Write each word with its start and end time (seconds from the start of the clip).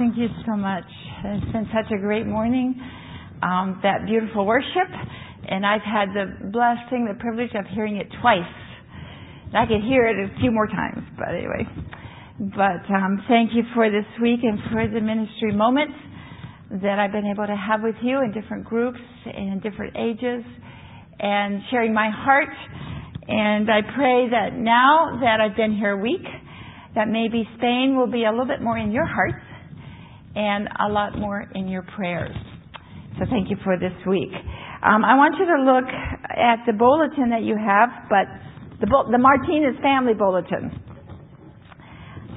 Thank 0.00 0.16
you 0.16 0.28
so 0.46 0.56
much. 0.56 0.88
It's 1.24 1.52
been 1.52 1.68
such 1.76 1.92
a 1.92 2.00
great 2.00 2.24
morning. 2.24 2.72
Um, 3.42 3.80
that 3.82 4.06
beautiful 4.06 4.46
worship, 4.46 4.88
and 5.46 5.66
I've 5.66 5.84
had 5.84 6.08
the 6.16 6.48
blessing, 6.48 7.04
the 7.04 7.20
privilege 7.20 7.50
of 7.54 7.66
hearing 7.74 7.98
it 7.98 8.06
twice. 8.22 8.48
And 9.52 9.58
I 9.58 9.66
could 9.66 9.84
hear 9.84 10.08
it 10.08 10.16
a 10.16 10.40
few 10.40 10.52
more 10.52 10.66
times, 10.66 11.04
but 11.18 11.28
anyway. 11.28 11.68
But 12.56 12.88
um, 12.88 13.22
thank 13.28 13.50
you 13.52 13.60
for 13.74 13.90
this 13.90 14.08
week 14.22 14.40
and 14.42 14.58
for 14.72 14.88
the 14.88 15.04
ministry 15.04 15.52
moments 15.52 15.92
that 16.80 16.98
I've 16.98 17.12
been 17.12 17.26
able 17.26 17.46
to 17.46 17.56
have 17.56 17.82
with 17.82 17.96
you 18.00 18.24
in 18.24 18.32
different 18.32 18.64
groups 18.64 19.00
and 19.26 19.62
different 19.62 19.98
ages, 19.98 20.42
and 21.20 21.60
sharing 21.70 21.92
my 21.92 22.08
heart. 22.08 22.48
And 23.28 23.70
I 23.70 23.82
pray 23.94 24.30
that 24.30 24.56
now 24.56 25.20
that 25.20 25.44
I've 25.44 25.58
been 25.58 25.76
here 25.76 25.92
a 25.92 26.00
week, 26.00 26.24
that 26.94 27.06
maybe 27.06 27.46
Spain 27.58 27.98
will 27.98 28.10
be 28.10 28.24
a 28.24 28.30
little 28.30 28.48
bit 28.48 28.62
more 28.62 28.78
in 28.78 28.92
your 28.92 29.04
hearts 29.04 29.44
and 30.34 30.68
a 30.78 30.88
lot 30.88 31.18
more 31.18 31.44
in 31.54 31.68
your 31.68 31.82
prayers. 31.96 32.34
So 33.18 33.24
thank 33.28 33.50
you 33.50 33.56
for 33.64 33.76
this 33.78 33.92
week. 34.06 34.32
Um, 34.80 35.04
I 35.04 35.14
want 35.16 35.36
you 35.36 35.44
to 35.44 35.58
look 35.60 35.84
at 35.84 36.64
the 36.64 36.72
bulletin 36.72 37.30
that 37.30 37.42
you 37.42 37.52
have, 37.58 38.08
but 38.08 38.24
the, 38.80 38.88
the 39.12 39.18
Martinez 39.18 39.76
family 39.82 40.14
bulletin. 40.14 40.72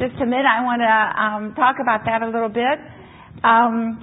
Just 0.02 0.20
a 0.20 0.26
minute, 0.26 0.50
I 0.50 0.66
want 0.66 0.82
to 0.82 0.92
um, 0.92 1.44
talk 1.56 1.78
about 1.80 2.04
that 2.10 2.26
a 2.26 2.28
little 2.28 2.50
bit. 2.50 2.82
Um, 3.46 4.02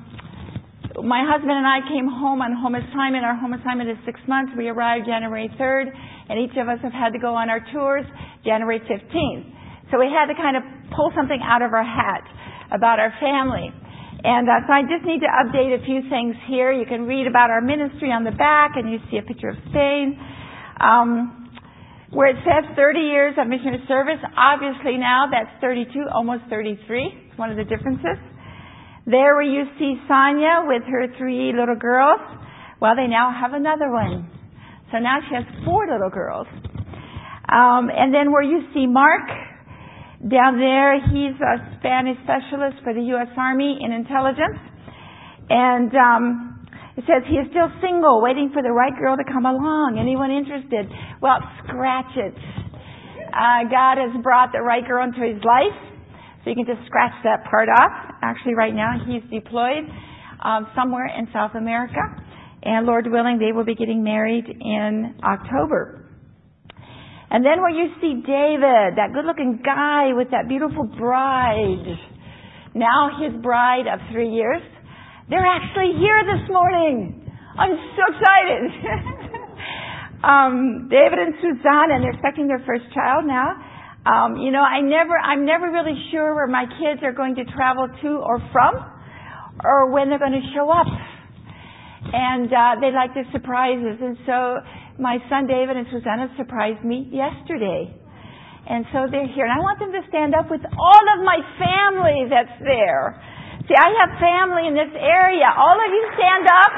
my 1.05 1.23
husband 1.27 1.53
and 1.53 1.67
I 1.67 1.84
came 1.87 2.09
home 2.09 2.41
on 2.41 2.55
home 2.57 2.75
assignment. 2.75 3.25
Our 3.25 3.37
home 3.37 3.53
assignment 3.53 3.91
is 3.91 3.98
six 4.07 4.19
months. 4.27 4.53
We 4.57 4.69
arrived 4.69 5.07
January 5.07 5.51
3rd, 5.59 5.91
and 6.31 6.39
each 6.39 6.57
of 6.57 6.69
us 6.69 6.79
have 6.83 6.95
had 6.95 7.12
to 7.12 7.19
go 7.19 7.34
on 7.34 7.51
our 7.51 7.61
tours 7.73 8.07
January 8.45 8.81
15th. 8.81 9.91
So 9.91 9.98
we 9.98 10.09
had 10.09 10.31
to 10.31 10.37
kind 10.39 10.57
of 10.57 10.62
pull 10.95 11.11
something 11.15 11.39
out 11.43 11.62
of 11.62 11.75
our 11.75 11.84
hat 11.84 12.23
about 12.73 12.98
our 12.98 13.12
family. 13.20 13.75
And 14.23 14.48
uh, 14.48 14.66
so 14.66 14.73
I 14.73 14.83
just 14.83 15.05
need 15.05 15.20
to 15.20 15.30
update 15.33 15.73
a 15.73 15.84
few 15.84 16.05
things 16.10 16.37
here. 16.47 16.73
You 16.73 16.84
can 16.84 17.06
read 17.06 17.27
about 17.27 17.48
our 17.48 17.61
ministry 17.61 18.12
on 18.12 18.25
the 18.25 18.33
back, 18.36 18.72
and 18.77 18.91
you 18.91 18.98
see 19.11 19.17
a 19.17 19.22
picture 19.22 19.48
of 19.48 19.56
Spain. 19.70 20.19
Um, 20.81 21.41
where 22.11 22.28
it 22.28 22.36
says 22.42 22.67
30 22.75 22.98
years 23.00 23.34
of 23.39 23.47
missionary 23.47 23.83
service, 23.86 24.19
obviously 24.36 24.98
now 24.98 25.30
that's 25.30 25.50
32, 25.61 26.11
almost 26.12 26.42
33. 26.50 27.30
It's 27.30 27.39
one 27.39 27.50
of 27.50 27.56
the 27.56 27.64
differences. 27.64 28.19
There 29.06 29.34
where 29.34 29.47
you 29.47 29.64
see 29.78 29.95
Sonia 30.08 30.67
with 30.67 30.83
her 30.91 31.06
three 31.17 31.52
little 31.55 31.77
girls, 31.77 32.20
well, 32.80 32.97
they 32.97 33.06
now 33.06 33.30
have 33.30 33.55
another 33.55 33.91
one. 33.91 34.28
So 34.91 34.98
now 34.98 35.19
she 35.28 35.34
has 35.34 35.45
four 35.64 35.86
little 35.86 36.11
girls. 36.11 36.47
Um, 37.48 37.89
and 37.95 38.12
then 38.12 38.33
where 38.33 38.42
you 38.42 38.62
see 38.75 38.86
Mark, 38.86 39.23
down 40.21 40.61
there, 40.61 41.01
he's 41.01 41.33
a 41.41 41.81
Spanish 41.81 42.21
specialist 42.29 42.85
for 42.85 42.93
the 42.93 43.01
U.S. 43.17 43.33
Army 43.37 43.81
in 43.81 43.93
intelligence. 43.93 44.61
And 45.49 45.91
um, 45.97 46.61
it 47.01 47.05
says 47.09 47.25
he 47.25 47.41
is 47.41 47.49
still 47.49 47.73
single, 47.81 48.21
waiting 48.21 48.53
for 48.53 48.61
the 48.63 48.73
right 48.73 48.93
girl 49.01 49.17
to 49.17 49.25
come 49.25 49.47
along. 49.47 49.97
Anyone 49.97 50.29
interested? 50.29 50.93
Well, 51.25 51.41
scratch 51.65 52.13
it. 52.21 52.37
Uh, 53.33 53.65
God 53.73 53.97
has 53.97 54.13
brought 54.23 54.53
the 54.53 54.61
right 54.61 54.85
girl 54.85 55.09
into 55.09 55.25
his 55.25 55.41
life, 55.41 55.79
so 56.45 56.51
you 56.51 56.57
can 56.57 56.69
just 56.69 56.85
scratch 56.85 57.17
that 57.25 57.48
part 57.48 57.69
off. 57.73 58.21
Actually, 58.21 58.55
right 58.55 58.75
now 58.75 59.01
he's 59.01 59.25
deployed 59.33 59.89
um, 60.45 60.69
somewhere 60.77 61.09
in 61.09 61.29
South 61.33 61.55
America, 61.57 62.03
and 62.63 62.85
Lord 62.85 63.07
willing, 63.09 63.39
they 63.39 63.53
will 63.57 63.65
be 63.65 63.75
getting 63.75 64.05
married 64.05 64.45
in 64.45 65.17
October. 65.25 66.00
And 67.31 67.47
then 67.47 67.62
where 67.62 67.70
you 67.70 67.95
see 68.03 68.27
David, 68.27 68.98
that 68.98 69.14
good 69.14 69.25
looking 69.25 69.62
guy 69.64 70.12
with 70.12 70.31
that 70.34 70.48
beautiful 70.48 70.84
bride. 70.84 71.86
Now 72.75 73.14
his 73.23 73.41
bride 73.41 73.86
of 73.86 74.00
three 74.11 74.31
years. 74.31 74.62
They're 75.31 75.47
actually 75.47 75.95
here 75.95 76.27
this 76.27 76.51
morning. 76.51 77.23
I'm 77.56 77.78
so 77.95 78.03
excited. 78.11 78.62
um, 80.27 80.89
David 80.91 81.19
and 81.23 81.35
Suzanne, 81.39 81.95
and 81.95 82.02
they're 82.02 82.18
expecting 82.18 82.48
their 82.48 82.63
first 82.67 82.91
child 82.92 83.24
now. 83.27 83.55
Um, 84.07 84.36
you 84.36 84.51
know, 84.51 84.62
I 84.62 84.80
never, 84.80 85.14
I'm 85.14 85.47
never 85.47 85.70
really 85.70 85.95
sure 86.11 86.35
where 86.35 86.48
my 86.48 86.64
kids 86.67 86.98
are 87.05 87.12
going 87.12 87.36
to 87.36 87.45
travel 87.55 87.86
to 87.86 88.08
or 88.18 88.42
from, 88.51 88.74
or 89.62 89.92
when 89.92 90.08
they're 90.08 90.18
going 90.18 90.35
to 90.35 90.51
show 90.55 90.70
up. 90.70 90.86
And 92.12 92.51
uh, 92.51 92.80
they 92.80 92.91
like 92.91 93.14
the 93.14 93.23
surprises, 93.30 94.01
and 94.01 94.17
so 94.27 94.57
my 95.00 95.16
son 95.33 95.48
David 95.48 95.80
and 95.80 95.88
Susanna 95.88 96.28
surprised 96.36 96.84
me 96.84 97.08
yesterday. 97.08 97.88
And 98.68 98.84
so 98.92 99.08
they're 99.08 99.33
here. 99.33 99.48
And 99.48 99.56
I 99.56 99.64
want 99.64 99.80
them 99.80 99.96
to 99.96 100.05
stand 100.12 100.36
up 100.36 100.52
with 100.52 100.61
all 100.77 101.05
of 101.16 101.24
my 101.24 101.40
family 101.56 102.28
that's 102.28 102.52
there. 102.61 103.16
See, 103.64 103.72
I 103.74 103.88
have 104.05 104.20
family 104.20 104.68
in 104.68 104.77
this 104.77 104.92
area. 104.92 105.48
All 105.56 105.80
of 105.80 105.88
you 105.88 106.05
stand 106.20 106.44
up. 106.46 106.72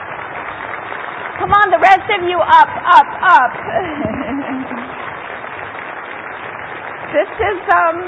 Come 1.43 1.51
on, 1.51 1.75
the 1.75 1.83
rest 1.83 2.07
of 2.15 2.23
you 2.23 2.39
up, 2.39 2.71
up, 2.71 3.11
up. 3.27 3.51
this 7.19 7.27
is, 7.27 7.59
um, 7.75 8.07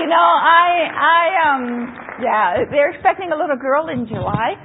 you 0.00 0.08
know, 0.08 0.28
I, 0.40 0.88
I, 0.96 1.52
um, 1.52 1.92
yeah, 2.24 2.64
they're 2.72 2.96
expecting 2.96 3.28
a 3.32 3.36
little 3.36 3.60
girl 3.60 3.88
in 3.92 4.08
July. 4.08 4.56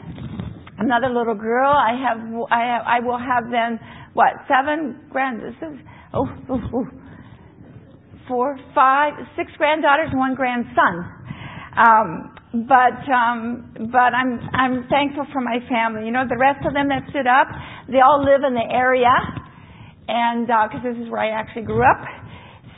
Another 0.86 1.10
little 1.10 1.34
girl. 1.34 1.74
I 1.74 1.98
have, 1.98 2.22
I, 2.52 2.62
have, 2.62 2.84
I 2.86 3.00
will 3.02 3.18
have 3.18 3.50
then 3.50 3.80
what, 4.14 4.38
seven 4.46 5.02
grand, 5.10 5.42
this 5.42 5.58
is, 5.66 5.82
oh, 6.14 6.30
oh, 6.48 6.62
oh, 6.74 6.86
four, 8.28 8.56
five, 8.76 9.14
six 9.36 9.52
granddaughters 9.58 10.14
one 10.14 10.36
grandson. 10.36 11.10
Um, 11.74 12.36
but, 12.70 13.02
um, 13.10 13.90
but 13.92 14.14
I'm, 14.14 14.40
I'm 14.54 14.88
thankful 14.88 15.26
for 15.34 15.42
my 15.42 15.58
family. 15.68 16.06
You 16.06 16.12
know, 16.12 16.24
the 16.30 16.38
rest 16.38 16.62
of 16.66 16.74
them 16.78 16.88
that 16.88 17.10
stood 17.10 17.26
up, 17.26 17.50
they 17.90 18.00
all 18.00 18.22
live 18.22 18.46
in 18.48 18.54
the 18.54 18.70
area. 18.70 19.12
And, 20.08 20.46
uh, 20.46 20.70
cause 20.70 20.86
this 20.86 20.96
is 21.02 21.10
where 21.10 21.26
I 21.26 21.34
actually 21.34 21.66
grew 21.66 21.82
up. 21.82 22.06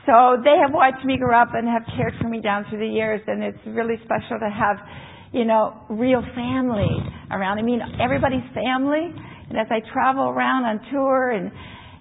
So 0.07 0.39
they 0.41 0.55
have 0.63 0.71
watched 0.71 1.03
me 1.03 1.19
grow 1.19 1.35
up 1.35 1.51
and 1.53 1.67
have 1.67 1.83
cared 1.99 2.15
for 2.21 2.29
me 2.31 2.39
down 2.39 2.65
through 2.69 2.79
the 2.79 2.87
years. 2.87 3.19
And 3.27 3.43
it's 3.43 3.59
really 3.67 3.99
special 4.07 4.39
to 4.39 4.47
have, 4.49 4.79
you 5.37 5.45
know, 5.45 5.85
real 5.89 6.21
family 6.35 6.89
around. 7.31 7.59
I 7.59 7.61
mean, 7.61 7.79
everybody's 8.01 8.45
family. 8.53 9.13
And 9.49 9.57
as 9.57 9.67
I 9.69 9.79
travel 9.93 10.29
around 10.29 10.65
on 10.65 10.81
tour 10.91 11.31
and 11.31 11.51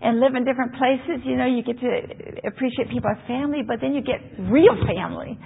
and 0.03 0.21
live 0.21 0.35
in 0.37 0.45
different 0.45 0.75
places, 0.77 1.25
you 1.25 1.37
know, 1.37 1.47
you 1.47 1.63
get 1.63 1.81
to 1.81 1.91
appreciate 2.47 2.91
people 2.91 3.11
as 3.11 3.17
family, 3.27 3.63
but 3.67 3.81
then 3.81 3.95
you 3.95 4.03
get 4.03 4.21
real 4.53 4.77
family, 4.85 5.39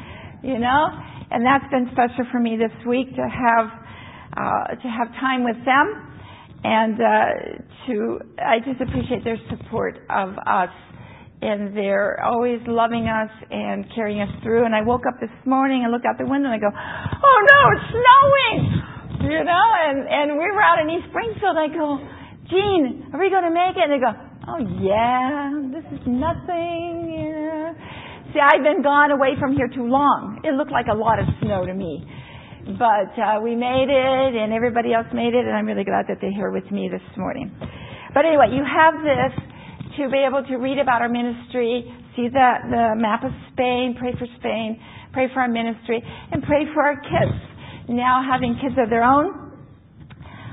you 0.42 0.58
know, 0.58 0.82
and 1.30 1.46
that's 1.46 1.70
been 1.70 1.88
special 1.92 2.26
for 2.32 2.40
me 2.40 2.58
this 2.58 2.74
week 2.86 3.14
to 3.14 3.22
have 3.22 3.66
uh, 4.36 4.74
to 4.74 4.88
have 4.88 5.08
time 5.20 5.44
with 5.44 5.56
them, 5.64 5.86
and 6.64 6.94
uh, 6.94 7.86
to 7.86 8.18
I 8.38 8.58
just 8.58 8.80
appreciate 8.80 9.24
their 9.24 9.38
support 9.50 9.98
of 10.10 10.30
us, 10.46 10.70
and 11.42 11.76
they're 11.76 12.22
always 12.22 12.60
loving 12.66 13.08
us 13.08 13.30
and 13.50 13.84
carrying 13.94 14.20
us 14.20 14.30
through. 14.42 14.64
And 14.64 14.74
I 14.74 14.82
woke 14.82 15.02
up 15.08 15.20
this 15.20 15.32
morning 15.44 15.82
and 15.84 15.92
looked 15.92 16.06
out 16.06 16.18
the 16.18 16.28
window 16.28 16.50
and 16.50 16.56
I 16.56 16.60
go, 16.60 16.70
oh 16.70 17.38
no, 17.48 17.60
it's 17.76 17.88
snowing 17.90 18.90
you 19.20 19.44
know, 19.44 19.66
and, 19.84 20.08
and 20.08 20.32
we 20.32 20.48
were 20.48 20.62
out 20.64 20.80
in 20.80 20.88
East 20.88 21.12
Springfield. 21.12 21.52
I 21.52 21.68
go, 21.68 22.00
Gene, 22.48 23.12
are 23.12 23.20
we 23.20 23.28
going 23.28 23.44
to 23.44 23.52
make 23.52 23.76
it? 23.76 23.84
And 23.84 23.92
they 23.92 24.00
go, 24.00 24.12
oh 24.48 24.60
yeah, 24.80 25.52
this 25.68 25.84
is 25.92 26.02
nothing, 26.08 27.04
know. 27.12 27.76
See, 28.32 28.40
I've 28.40 28.62
been 28.62 28.82
gone 28.82 29.10
away 29.10 29.34
from 29.38 29.52
here 29.52 29.68
too 29.68 29.84
long. 29.90 30.40
It 30.44 30.54
looked 30.54 30.70
like 30.70 30.86
a 30.86 30.94
lot 30.94 31.18
of 31.18 31.26
snow 31.42 31.66
to 31.66 31.74
me. 31.74 32.06
But 32.78 33.12
uh, 33.18 33.42
we 33.42 33.56
made 33.56 33.90
it, 33.90 34.32
and 34.36 34.52
everybody 34.52 34.94
else 34.94 35.08
made 35.12 35.34
it, 35.34 35.44
and 35.44 35.52
I'm 35.52 35.66
really 35.66 35.84
glad 35.84 36.06
that 36.08 36.18
they're 36.20 36.32
here 36.32 36.52
with 36.52 36.70
me 36.70 36.88
this 36.88 37.02
morning. 37.16 37.50
But 38.14 38.24
anyway, 38.24 38.54
you 38.54 38.62
have 38.62 39.02
this 39.02 39.34
to 39.96 40.08
be 40.10 40.22
able 40.26 40.44
to 40.46 40.56
read 40.56 40.78
about 40.78 41.02
our 41.02 41.08
ministry, 41.08 41.84
see 42.16 42.28
the, 42.28 42.50
the 42.70 42.94
map 42.96 43.24
of 43.24 43.32
Spain, 43.52 43.96
pray 43.98 44.12
for 44.18 44.26
Spain, 44.38 44.78
pray 45.12 45.26
for 45.32 45.40
our 45.40 45.48
ministry, 45.48 46.02
and 46.32 46.42
pray 46.42 46.64
for 46.74 46.82
our 46.82 46.96
kids 47.00 47.36
now 47.88 48.22
having 48.22 48.54
kids 48.62 48.76
of 48.78 48.88
their 48.88 49.02
own. 49.02 49.50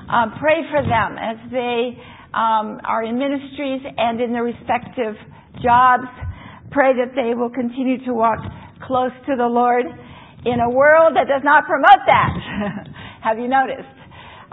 Um, 0.10 0.34
pray 0.40 0.64
for 0.72 0.82
them 0.82 1.18
as 1.20 1.38
they 1.52 1.94
um, 2.34 2.80
are 2.84 3.04
in 3.04 3.20
ministries 3.20 3.82
and 3.98 4.22
in 4.22 4.32
their 4.32 4.44
respective 4.44 5.16
jobs. 5.62 6.08
Pray 6.72 6.94
that 6.94 7.14
they 7.16 7.36
will 7.36 7.50
continue 7.50 8.04
to 8.06 8.14
walk 8.14 8.40
close 8.86 9.12
to 9.28 9.36
the 9.36 9.46
Lord 9.46 9.86
in 10.46 10.60
a 10.60 10.70
world 10.70 11.16
that 11.16 11.28
does 11.28 11.44
not 11.44 11.66
promote 11.66 12.02
that. 12.08 12.34
Have 13.22 13.38
you 13.38 13.48
noticed? 13.48 13.97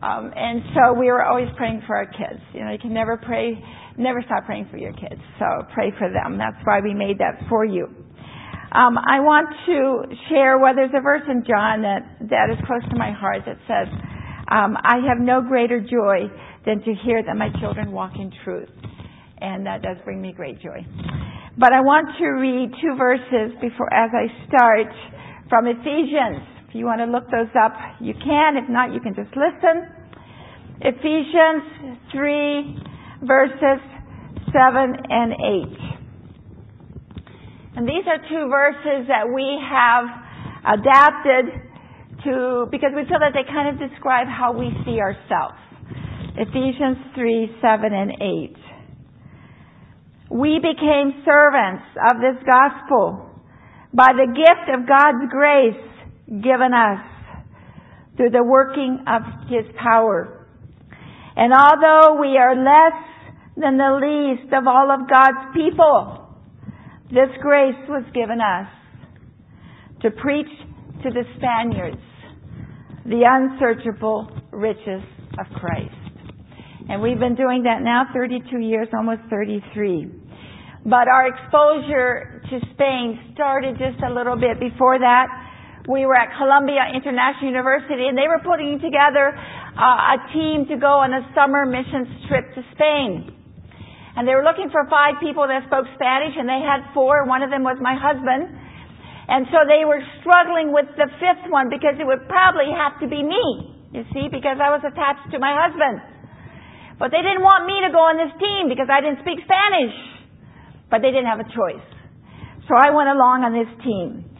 Um, 0.04 0.30
and 0.36 0.60
so 0.76 0.92
we 0.92 1.08
are 1.08 1.24
always 1.24 1.48
praying 1.56 1.80
for 1.86 1.96
our 1.96 2.04
kids. 2.04 2.40
You 2.52 2.60
know, 2.60 2.72
you 2.72 2.78
can 2.78 2.92
never 2.92 3.16
pray, 3.16 3.56
never 3.96 4.20
stop 4.20 4.44
praying 4.44 4.68
for 4.70 4.76
your 4.76 4.92
kids. 4.92 5.20
So 5.38 5.46
pray 5.72 5.92
for 5.98 6.12
them. 6.12 6.36
That's 6.36 6.60
why 6.64 6.80
we 6.84 6.92
made 6.92 7.16
that 7.24 7.40
for 7.48 7.64
you. 7.64 7.88
Um, 8.72 8.98
I 8.98 9.24
want 9.24 9.48
to 9.64 10.14
share 10.28 10.58
well, 10.58 10.74
there's 10.76 10.92
a 10.92 11.00
verse 11.00 11.22
in 11.26 11.42
John 11.48 11.80
that, 11.82 12.04
that 12.28 12.52
is 12.52 12.58
close 12.66 12.84
to 12.90 12.98
my 12.98 13.12
heart 13.12 13.46
that 13.46 13.56
says, 13.64 13.88
um, 14.52 14.76
I 14.76 15.00
have 15.08 15.24
no 15.24 15.40
greater 15.40 15.80
joy 15.80 16.28
than 16.66 16.84
to 16.84 16.92
hear 17.06 17.22
that 17.24 17.36
my 17.36 17.48
children 17.60 17.90
walk 17.90 18.12
in 18.16 18.30
truth. 18.44 18.68
And 19.40 19.64
that 19.64 19.80
does 19.80 19.96
bring 20.04 20.20
me 20.20 20.34
great 20.36 20.60
joy. 20.60 20.84
But 21.56 21.72
I 21.72 21.80
want 21.80 22.12
to 22.18 22.26
read 22.28 22.74
two 22.82 22.96
verses 22.98 23.56
before, 23.62 23.88
as 23.94 24.10
I 24.12 24.26
start 24.48 24.92
from 25.48 25.66
Ephesians. 25.66 26.44
If 26.68 26.74
you 26.74 26.84
want 26.84 27.00
to 27.00 27.06
look 27.06 27.30
those 27.30 27.52
up, 27.54 27.72
you 28.00 28.12
can. 28.12 28.58
If 28.58 28.68
not, 28.68 28.92
you 28.92 29.00
can 29.00 29.14
just 29.14 29.30
listen. 29.32 29.93
Ephesians 30.80 31.98
3 32.12 32.78
verses 33.22 33.80
7 34.52 34.96
and 35.08 35.32
8. 35.32 35.94
And 37.76 37.88
these 37.88 38.06
are 38.06 38.18
two 38.28 38.48
verses 38.48 39.08
that 39.08 39.26
we 39.34 39.58
have 39.62 40.04
adapted 40.78 41.52
to, 42.24 42.66
because 42.70 42.90
we 42.94 43.02
feel 43.04 43.18
that 43.18 43.32
they 43.34 43.44
kind 43.50 43.68
of 43.68 43.90
describe 43.90 44.26
how 44.28 44.52
we 44.56 44.70
see 44.84 45.00
ourselves. 45.00 45.58
Ephesians 46.36 46.98
3, 47.14 47.56
7 47.60 47.92
and 47.92 48.12
8. 48.20 48.56
We 50.30 50.58
became 50.58 51.22
servants 51.24 51.84
of 52.10 52.18
this 52.20 52.42
gospel 52.46 53.30
by 53.92 54.12
the 54.12 54.26
gift 54.26 54.68
of 54.74 54.86
God's 54.88 55.30
grace 55.30 56.42
given 56.42 56.74
us 56.74 57.00
through 58.16 58.30
the 58.30 58.42
working 58.42 59.04
of 59.06 59.22
His 59.48 59.64
power. 59.76 60.33
And 61.36 61.52
although 61.52 62.20
we 62.20 62.38
are 62.38 62.54
less 62.54 62.98
than 63.56 63.76
the 63.76 63.98
least 63.98 64.52
of 64.52 64.66
all 64.66 64.90
of 64.90 65.08
God's 65.10 65.54
people, 65.54 66.28
this 67.10 67.30
grace 67.40 67.78
was 67.88 68.04
given 68.14 68.40
us 68.40 68.68
to 70.02 70.10
preach 70.10 70.50
to 71.02 71.10
the 71.10 71.24
Spaniards 71.36 72.02
the 73.04 73.22
unsearchable 73.28 74.28
riches 74.50 75.02
of 75.38 75.46
Christ. 75.60 75.94
And 76.88 77.02
we've 77.02 77.18
been 77.18 77.34
doing 77.34 77.64
that 77.64 77.82
now 77.82 78.04
32 78.12 78.58
years, 78.58 78.88
almost 78.92 79.22
33. 79.30 80.08
But 80.84 81.08
our 81.08 81.28
exposure 81.28 82.42
to 82.50 82.60
Spain 82.74 83.32
started 83.32 83.76
just 83.78 84.02
a 84.04 84.12
little 84.12 84.36
bit 84.36 84.60
before 84.60 84.98
that. 84.98 85.26
We 85.84 86.08
were 86.08 86.16
at 86.16 86.32
Columbia 86.40 86.80
International 86.96 87.52
University 87.52 88.08
and 88.08 88.16
they 88.16 88.24
were 88.24 88.40
putting 88.40 88.80
together 88.80 89.36
uh, 89.36 90.16
a 90.16 90.18
team 90.32 90.64
to 90.72 90.80
go 90.80 91.04
on 91.04 91.12
a 91.12 91.20
summer 91.36 91.68
missions 91.68 92.08
trip 92.24 92.56
to 92.56 92.64
Spain. 92.72 93.28
And 94.16 94.24
they 94.24 94.32
were 94.32 94.46
looking 94.46 94.72
for 94.72 94.88
five 94.88 95.20
people 95.20 95.44
that 95.44 95.66
spoke 95.68 95.84
Spanish 95.98 96.38
and 96.40 96.48
they 96.48 96.64
had 96.64 96.88
four. 96.96 97.28
One 97.28 97.44
of 97.44 97.52
them 97.52 97.66
was 97.66 97.76
my 97.84 97.98
husband. 97.98 98.48
And 99.28 99.44
so 99.52 99.68
they 99.68 99.84
were 99.84 100.00
struggling 100.24 100.72
with 100.72 100.88
the 100.96 101.10
fifth 101.20 101.52
one 101.52 101.68
because 101.68 102.00
it 102.00 102.06
would 102.08 102.24
probably 102.32 102.72
have 102.72 102.96
to 103.04 103.06
be 103.10 103.20
me, 103.20 103.44
you 103.92 104.08
see, 104.16 104.32
because 104.32 104.56
I 104.60 104.72
was 104.72 104.80
attached 104.84 105.32
to 105.32 105.38
my 105.42 105.52
husband. 105.52 106.00
But 106.96 107.10
they 107.10 107.20
didn't 107.20 107.42
want 107.42 107.68
me 107.68 107.76
to 107.84 107.90
go 107.90 108.00
on 108.00 108.16
this 108.16 108.32
team 108.40 108.72
because 108.72 108.88
I 108.88 109.04
didn't 109.04 109.20
speak 109.20 109.42
Spanish. 109.44 109.96
But 110.88 111.04
they 111.04 111.12
didn't 111.12 111.28
have 111.28 111.44
a 111.44 111.50
choice. 111.50 111.88
So 112.70 112.78
I 112.78 112.88
went 112.94 113.10
along 113.12 113.44
on 113.44 113.52
this 113.52 113.68
team. 113.84 114.33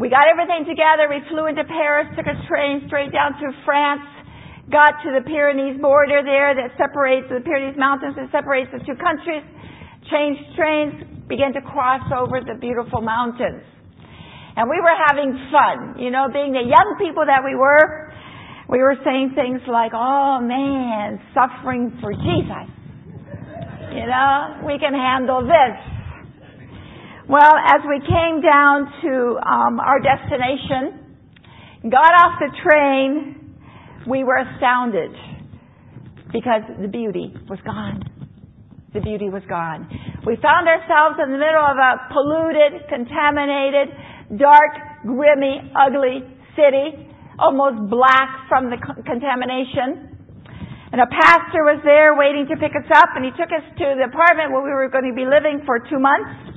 We 0.00 0.08
got 0.08 0.32
everything 0.32 0.64
together. 0.64 1.12
We 1.12 1.20
flew 1.28 1.44
into 1.44 1.60
Paris, 1.68 2.08
took 2.16 2.24
a 2.24 2.40
train 2.48 2.88
straight 2.88 3.12
down 3.12 3.36
through 3.36 3.52
France, 3.68 4.00
got 4.72 4.96
to 5.04 5.12
the 5.12 5.20
Pyrenees 5.28 5.76
border 5.76 6.24
there 6.24 6.56
that 6.56 6.72
separates 6.80 7.28
the 7.28 7.44
Pyrenees 7.44 7.76
Mountains 7.76 8.16
that 8.16 8.32
separates 8.32 8.72
the 8.72 8.80
two 8.88 8.96
countries, 8.96 9.44
changed 10.08 10.56
trains, 10.56 11.04
began 11.28 11.52
to 11.52 11.60
cross 11.60 12.00
over 12.16 12.40
the 12.40 12.56
beautiful 12.56 13.04
mountains. 13.04 13.60
And 14.56 14.72
we 14.72 14.80
were 14.80 14.96
having 15.04 15.36
fun, 15.52 16.00
you 16.00 16.08
know, 16.08 16.32
being 16.32 16.56
the 16.56 16.64
young 16.64 16.96
people 16.96 17.28
that 17.28 17.44
we 17.44 17.52
were. 17.52 18.08
We 18.72 18.80
were 18.80 18.96
saying 19.04 19.36
things 19.36 19.60
like, 19.68 19.92
oh 19.92 20.40
man, 20.40 21.20
suffering 21.36 21.92
for 22.00 22.16
Jesus. 22.16 22.72
You 23.92 24.08
know, 24.08 24.64
we 24.64 24.80
can 24.80 24.96
handle 24.96 25.44
this. 25.44 25.89
Well, 27.30 27.54
as 27.62 27.78
we 27.86 28.02
came 28.02 28.42
down 28.42 28.90
to 29.06 29.38
um, 29.38 29.78
our 29.78 30.02
destination, 30.02 31.14
got 31.86 32.10
off 32.10 32.42
the 32.42 32.50
train, 32.58 33.54
we 34.10 34.24
were 34.24 34.34
astounded 34.34 35.14
because 36.34 36.66
the 36.82 36.88
beauty 36.88 37.30
was 37.46 37.60
gone. 37.64 38.02
The 38.94 39.00
beauty 39.00 39.30
was 39.30 39.46
gone. 39.46 39.86
We 40.26 40.42
found 40.42 40.66
ourselves 40.66 41.22
in 41.22 41.30
the 41.30 41.38
middle 41.38 41.62
of 41.62 41.78
a 41.78 42.10
polluted, 42.10 42.90
contaminated, 42.90 43.94
dark, 44.34 45.06
grimy, 45.06 45.70
ugly 45.78 46.26
city 46.58 47.14
almost 47.38 47.88
black 47.88 48.50
from 48.50 48.74
the 48.74 48.76
contamination. 49.06 50.18
And 50.90 50.98
a 50.98 51.06
pastor 51.06 51.62
was 51.62 51.78
there 51.86 52.18
waiting 52.18 52.50
to 52.50 52.58
pick 52.58 52.74
us 52.74 52.90
up, 52.90 53.14
and 53.14 53.24
he 53.24 53.30
took 53.38 53.54
us 53.54 53.62
to 53.78 53.86
the 53.94 54.10
apartment 54.10 54.50
where 54.50 54.66
we 54.66 54.74
were 54.74 54.90
going 54.90 55.06
to 55.06 55.14
be 55.14 55.22
living 55.22 55.62
for 55.62 55.78
two 55.78 56.02
months. 56.02 56.49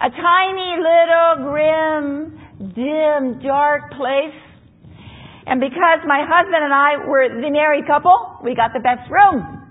A 0.00 0.08
tiny 0.10 0.70
little 0.80 1.32
grim, 1.50 2.38
dim, 2.74 3.40
dark 3.42 3.92
place. 3.92 4.38
And 5.46 5.60
because 5.60 6.00
my 6.06 6.24
husband 6.24 6.62
and 6.62 6.72
I 6.72 7.04
were 7.06 7.28
the 7.28 7.50
married 7.50 7.86
couple, 7.86 8.38
we 8.42 8.54
got 8.54 8.72
the 8.72 8.80
best 8.80 9.10
room, 9.10 9.68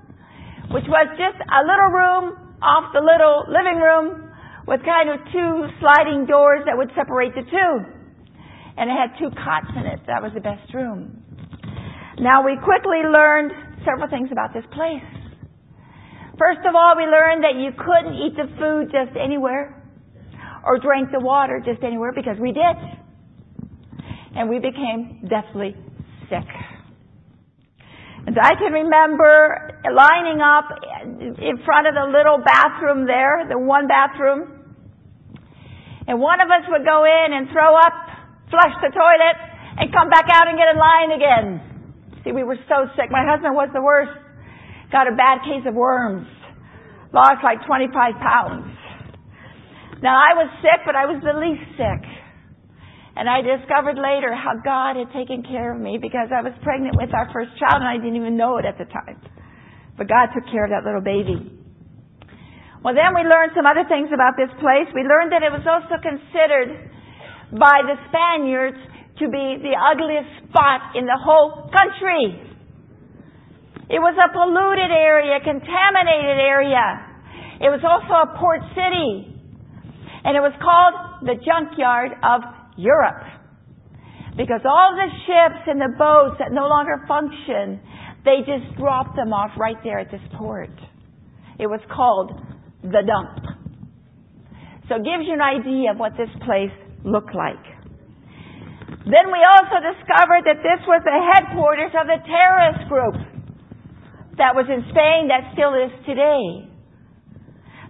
which 0.72 0.86
was 0.88 1.08
just 1.16 1.40
a 1.40 1.62
little 1.64 1.90
room 1.90 2.38
off 2.62 2.94
the 2.94 3.02
little 3.02 3.48
living 3.48 3.80
room 3.82 4.30
with 4.68 4.84
kind 4.86 5.10
of 5.10 5.18
two 5.32 5.68
sliding 5.80 6.26
doors 6.28 6.62
that 6.66 6.78
would 6.78 6.92
separate 6.96 7.34
the 7.34 7.44
two 7.50 8.02
and 8.78 8.90
it 8.90 8.96
had 8.96 9.18
two 9.20 9.30
cots 9.36 9.68
in 9.76 9.86
it. 9.86 10.00
That 10.08 10.22
was 10.22 10.32
the 10.34 10.40
best 10.42 10.74
room. 10.74 11.24
Now 12.20 12.46
we 12.46 12.56
quickly 12.64 13.04
learned 13.04 13.52
several 13.86 14.08
things 14.10 14.30
about 14.32 14.54
this 14.54 14.66
place. 14.72 15.06
First 16.38 16.66
of 16.66 16.76
all, 16.76 16.96
we 16.96 17.04
learned 17.04 17.44
that 17.44 17.58
you 17.58 17.72
couldn't 17.78 18.16
eat 18.18 18.34
the 18.36 18.50
food 18.58 18.92
just 18.92 19.18
anywhere 19.18 19.81
or 20.66 20.80
drank 20.80 21.12
the 21.12 21.20
water 21.20 21.62
just 21.64 21.84
anywhere 21.84 22.12
because 22.14 22.38
we 22.40 22.52
did. 22.52 22.76
And 24.36 24.50
we 24.50 24.60
became 24.60 25.28
deathly 25.28 25.76
sick. 26.30 26.48
And 28.28 28.38
I 28.38 28.54
can 28.56 28.72
remember 28.72 29.82
lining 29.84 30.40
up 30.40 30.70
in 31.42 31.58
front 31.66 31.88
of 31.88 31.96
the 31.96 32.06
little 32.06 32.38
bathroom 32.46 33.06
there, 33.06 33.48
the 33.50 33.58
one 33.58 33.88
bathroom. 33.88 34.60
And 36.08 36.20
one 36.20 36.40
of 36.40 36.48
us 36.48 36.64
would 36.70 36.86
go 36.86 37.04
in 37.04 37.34
and 37.34 37.48
throw 37.52 37.76
up 37.76 38.12
flush 38.52 38.76
the 38.84 38.92
toilet, 38.92 39.38
and 39.80 39.88
come 39.96 40.12
back 40.12 40.28
out 40.28 40.52
and 40.52 40.60
get 40.60 40.68
in 40.68 40.78
line 40.78 41.12
again. 41.16 41.48
See, 42.24 42.36
we 42.36 42.44
were 42.44 42.60
so 42.68 42.92
sick. 43.00 43.10
My 43.10 43.24
husband 43.24 43.56
was 43.56 43.72
the 43.74 43.82
worst. 43.82 44.12
Got 44.92 45.08
a 45.08 45.16
bad 45.16 45.42
case 45.48 45.64
of 45.66 45.74
worms. 45.74 46.28
Lost 47.16 47.40
like 47.42 47.66
25 47.66 47.96
pounds. 48.20 48.71
Now 50.02 50.18
I 50.18 50.34
was 50.34 50.50
sick, 50.66 50.82
but 50.86 50.98
I 50.98 51.06
was 51.06 51.22
the 51.22 51.38
least 51.38 51.78
sick. 51.78 52.04
And 53.14 53.30
I 53.30 53.46
discovered 53.46 54.02
later 54.02 54.34
how 54.34 54.58
God 54.58 54.98
had 54.98 55.14
taken 55.14 55.44
care 55.46 55.76
of 55.76 55.80
me 55.80 56.00
because 56.02 56.34
I 56.34 56.42
was 56.42 56.56
pregnant 56.66 56.98
with 56.98 57.14
our 57.14 57.30
first 57.30 57.54
child 57.62 57.84
and 57.84 57.90
I 57.90 58.02
didn't 58.02 58.18
even 58.18 58.34
know 58.34 58.58
it 58.58 58.66
at 58.66 58.82
the 58.82 58.90
time. 58.90 59.20
But 60.00 60.08
God 60.08 60.34
took 60.34 60.48
care 60.50 60.66
of 60.66 60.72
that 60.72 60.88
little 60.88 61.04
baby. 61.04 61.38
Well, 62.82 62.98
then 62.98 63.14
we 63.14 63.22
learned 63.22 63.54
some 63.54 63.70
other 63.70 63.86
things 63.86 64.10
about 64.10 64.40
this 64.42 64.50
place. 64.58 64.90
We 64.96 65.06
learned 65.06 65.30
that 65.38 65.46
it 65.46 65.54
was 65.54 65.62
also 65.70 66.02
considered 66.02 66.90
by 67.54 67.86
the 67.86 68.00
Spaniards 68.10 68.80
to 69.22 69.30
be 69.30 69.62
the 69.62 69.78
ugliest 69.78 70.50
spot 70.50 70.98
in 70.98 71.06
the 71.06 71.20
whole 71.20 71.70
country. 71.70 72.42
It 73.92 74.00
was 74.00 74.16
a 74.18 74.34
polluted 74.34 74.90
area, 74.90 75.38
contaminated 75.44 76.40
area. 76.42 77.06
It 77.60 77.70
was 77.70 77.84
also 77.86 78.32
a 78.32 78.40
port 78.40 78.64
city. 78.74 79.31
And 80.24 80.38
it 80.38 80.42
was 80.42 80.54
called 80.62 81.26
the 81.26 81.36
junkyard 81.42 82.12
of 82.22 82.42
Europe. 82.78 83.26
Because 84.38 84.62
all 84.64 84.96
the 84.96 85.10
ships 85.28 85.68
and 85.68 85.82
the 85.82 85.92
boats 85.98 86.40
that 86.40 86.54
no 86.54 86.68
longer 86.68 87.04
function, 87.08 87.82
they 88.24 88.46
just 88.46 88.78
dropped 88.78 89.16
them 89.16 89.34
off 89.34 89.52
right 89.58 89.78
there 89.84 90.00
at 90.00 90.12
this 90.12 90.24
port. 90.38 90.72
It 91.60 91.68
was 91.68 91.82
called 91.92 92.32
the 92.82 93.04
dump. 93.04 93.44
So 94.88 94.96
it 94.98 95.04
gives 95.04 95.28
you 95.28 95.36
an 95.36 95.44
idea 95.44 95.92
of 95.92 95.98
what 95.98 96.14
this 96.18 96.32
place 96.46 96.74
looked 97.04 97.36
like. 97.36 97.62
Then 99.04 99.34
we 99.34 99.42
also 99.42 99.82
discovered 99.82 100.46
that 100.46 100.62
this 100.62 100.82
was 100.86 101.02
the 101.04 101.18
headquarters 101.18 101.92
of 101.98 102.06
the 102.06 102.22
terrorist 102.22 102.86
group 102.88 103.18
that 104.38 104.56
was 104.56 104.66
in 104.70 104.86
Spain 104.94 105.28
that 105.28 105.52
still 105.54 105.76
is 105.76 105.92
today. 106.06 106.72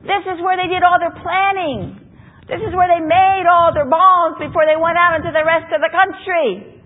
This 0.01 0.23
is 0.25 0.41
where 0.41 0.57
they 0.57 0.67
did 0.71 0.81
all 0.81 0.97
their 0.97 1.13
planning. 1.21 2.00
This 2.49 2.61
is 2.61 2.73
where 2.73 2.89
they 2.89 3.03
made 3.03 3.45
all 3.45 3.73
their 3.73 3.89
bombs 3.89 4.41
before 4.41 4.65
they 4.65 4.77
went 4.77 4.97
out 4.97 5.17
into 5.17 5.29
the 5.29 5.45
rest 5.45 5.69
of 5.73 5.81
the 5.81 5.91
country. 5.93 6.81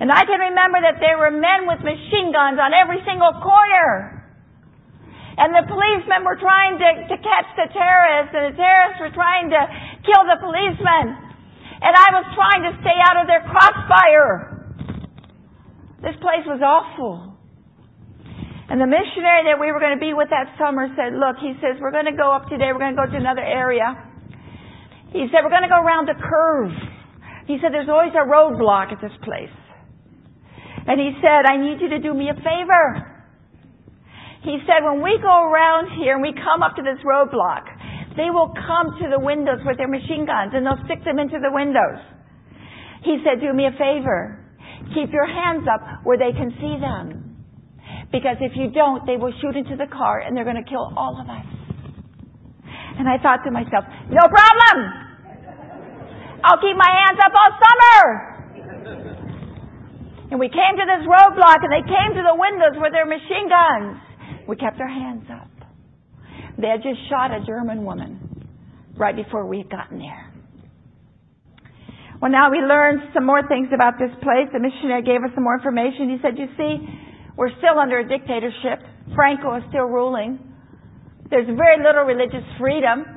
And 0.00 0.10
I 0.10 0.26
can 0.26 0.40
remember 0.40 0.82
that 0.82 0.98
there 0.98 1.14
were 1.20 1.30
men 1.30 1.68
with 1.70 1.78
machine 1.84 2.34
guns 2.34 2.58
on 2.58 2.74
every 2.74 2.98
single 3.06 3.30
corner. 3.38 4.18
And 5.38 5.54
the 5.54 5.64
policemen 5.64 6.26
were 6.26 6.36
trying 6.36 6.76
to, 6.76 6.88
to 7.08 7.16
catch 7.22 7.48
the 7.56 7.70
terrorists, 7.72 8.34
and 8.34 8.52
the 8.52 8.56
terrorists 8.58 9.00
were 9.00 9.14
trying 9.14 9.48
to 9.48 9.60
kill 10.04 10.24
the 10.28 10.42
policemen. 10.42 11.16
And 11.80 11.92
I 11.94 12.08
was 12.18 12.26
trying 12.34 12.62
to 12.68 12.72
stay 12.82 12.98
out 13.06 13.16
of 13.22 13.26
their 13.30 13.46
crossfire. 13.48 14.66
This 16.02 16.16
place 16.20 16.44
was 16.50 16.60
awful. 16.60 17.31
And 18.70 18.80
the 18.80 18.86
missionary 18.86 19.50
that 19.50 19.58
we 19.58 19.72
were 19.72 19.80
going 19.80 19.98
to 19.98 20.00
be 20.00 20.14
with 20.14 20.30
that 20.30 20.54
summer 20.56 20.86
said, 20.94 21.18
look, 21.18 21.36
he 21.42 21.54
says, 21.58 21.80
we're 21.82 21.92
going 21.92 22.08
to 22.08 22.16
go 22.16 22.30
up 22.30 22.48
today, 22.48 22.70
we're 22.70 22.82
going 22.82 22.94
to 22.94 23.00
go 23.00 23.10
to 23.10 23.18
another 23.18 23.42
area. 23.42 23.90
He 25.12 25.28
said, 25.28 25.44
we're 25.44 25.52
going 25.52 25.66
to 25.66 25.72
go 25.72 25.82
around 25.82 26.08
the 26.08 26.16
curve. 26.16 26.72
He 27.46 27.58
said, 27.60 27.74
there's 27.74 27.90
always 27.90 28.14
a 28.16 28.24
roadblock 28.24 28.92
at 28.94 29.00
this 29.02 29.12
place. 29.26 29.52
And 30.86 30.98
he 30.98 31.12
said, 31.20 31.44
I 31.44 31.58
need 31.58 31.82
you 31.82 31.90
to 31.90 32.00
do 32.00 32.14
me 32.14 32.30
a 32.30 32.38
favor. 32.38 33.12
He 34.42 34.58
said, 34.66 34.82
when 34.82 35.02
we 35.02 35.18
go 35.22 35.46
around 35.52 35.94
here 36.00 36.14
and 36.14 36.22
we 36.22 36.34
come 36.34 36.62
up 36.62 36.74
to 36.74 36.82
this 36.82 36.98
roadblock, 37.06 37.62
they 38.16 38.30
will 38.30 38.50
come 38.56 38.98
to 38.98 39.06
the 39.08 39.18
windows 39.18 39.60
with 39.64 39.76
their 39.76 39.88
machine 39.88 40.26
guns 40.26 40.52
and 40.54 40.66
they'll 40.66 40.82
stick 40.84 41.04
them 41.04 41.18
into 41.18 41.38
the 41.38 41.52
windows. 41.52 42.02
He 43.04 43.22
said, 43.22 43.40
do 43.40 43.52
me 43.52 43.66
a 43.66 43.74
favor. 43.78 44.38
Keep 44.94 45.12
your 45.12 45.26
hands 45.26 45.66
up 45.70 46.04
where 46.04 46.18
they 46.18 46.32
can 46.32 46.50
see 46.58 46.76
them. 46.80 47.21
Because 48.12 48.36
if 48.44 48.52
you 48.54 48.68
don't, 48.68 49.08
they 49.08 49.16
will 49.16 49.32
shoot 49.40 49.56
into 49.56 49.74
the 49.74 49.88
car 49.88 50.20
and 50.20 50.36
they're 50.36 50.44
going 50.44 50.60
to 50.60 50.68
kill 50.68 50.92
all 50.94 51.16
of 51.16 51.26
us. 51.26 51.48
And 53.00 53.08
I 53.08 53.16
thought 53.16 53.40
to 53.44 53.50
myself, 53.50 53.88
no 54.12 54.28
problem! 54.28 54.76
I'll 56.44 56.60
keep 56.60 56.76
my 56.76 56.92
hands 56.92 57.18
up 57.24 57.32
all 57.32 57.52
summer! 57.56 58.32
And 60.30 60.40
we 60.40 60.48
came 60.48 60.76
to 60.76 60.84
this 60.84 61.08
roadblock 61.08 61.60
and 61.64 61.72
they 61.72 61.84
came 61.88 62.12
to 62.16 62.22
the 62.24 62.36
windows 62.36 62.76
with 62.76 62.92
their 62.92 63.06
machine 63.06 63.48
guns. 63.48 63.96
We 64.48 64.56
kept 64.56 64.80
our 64.80 64.88
hands 64.88 65.24
up. 65.32 65.48
They 66.58 66.68
had 66.68 66.82
just 66.82 67.00
shot 67.08 67.32
a 67.32 67.44
German 67.44 67.84
woman 67.84 68.20
right 68.96 69.16
before 69.16 69.46
we 69.46 69.58
had 69.58 69.70
gotten 69.70 69.98
there. 69.98 70.32
Well, 72.20 72.30
now 72.30 72.50
we 72.50 72.58
learned 72.58 73.12
some 73.14 73.26
more 73.26 73.42
things 73.48 73.68
about 73.74 73.98
this 73.98 74.12
place. 74.22 74.48
The 74.52 74.60
missionary 74.60 75.02
gave 75.02 75.24
us 75.24 75.34
some 75.34 75.44
more 75.44 75.56
information. 75.56 76.08
He 76.08 76.18
said, 76.22 76.38
you 76.38 76.46
see, 76.56 76.80
we're 77.36 77.52
still 77.58 77.78
under 77.80 78.00
a 78.00 78.06
dictatorship. 78.06 78.84
Franco 79.14 79.56
is 79.56 79.64
still 79.68 79.88
ruling. 79.88 80.38
There's 81.30 81.48
very 81.48 81.80
little 81.80 82.04
religious 82.04 82.44
freedom. 82.60 83.08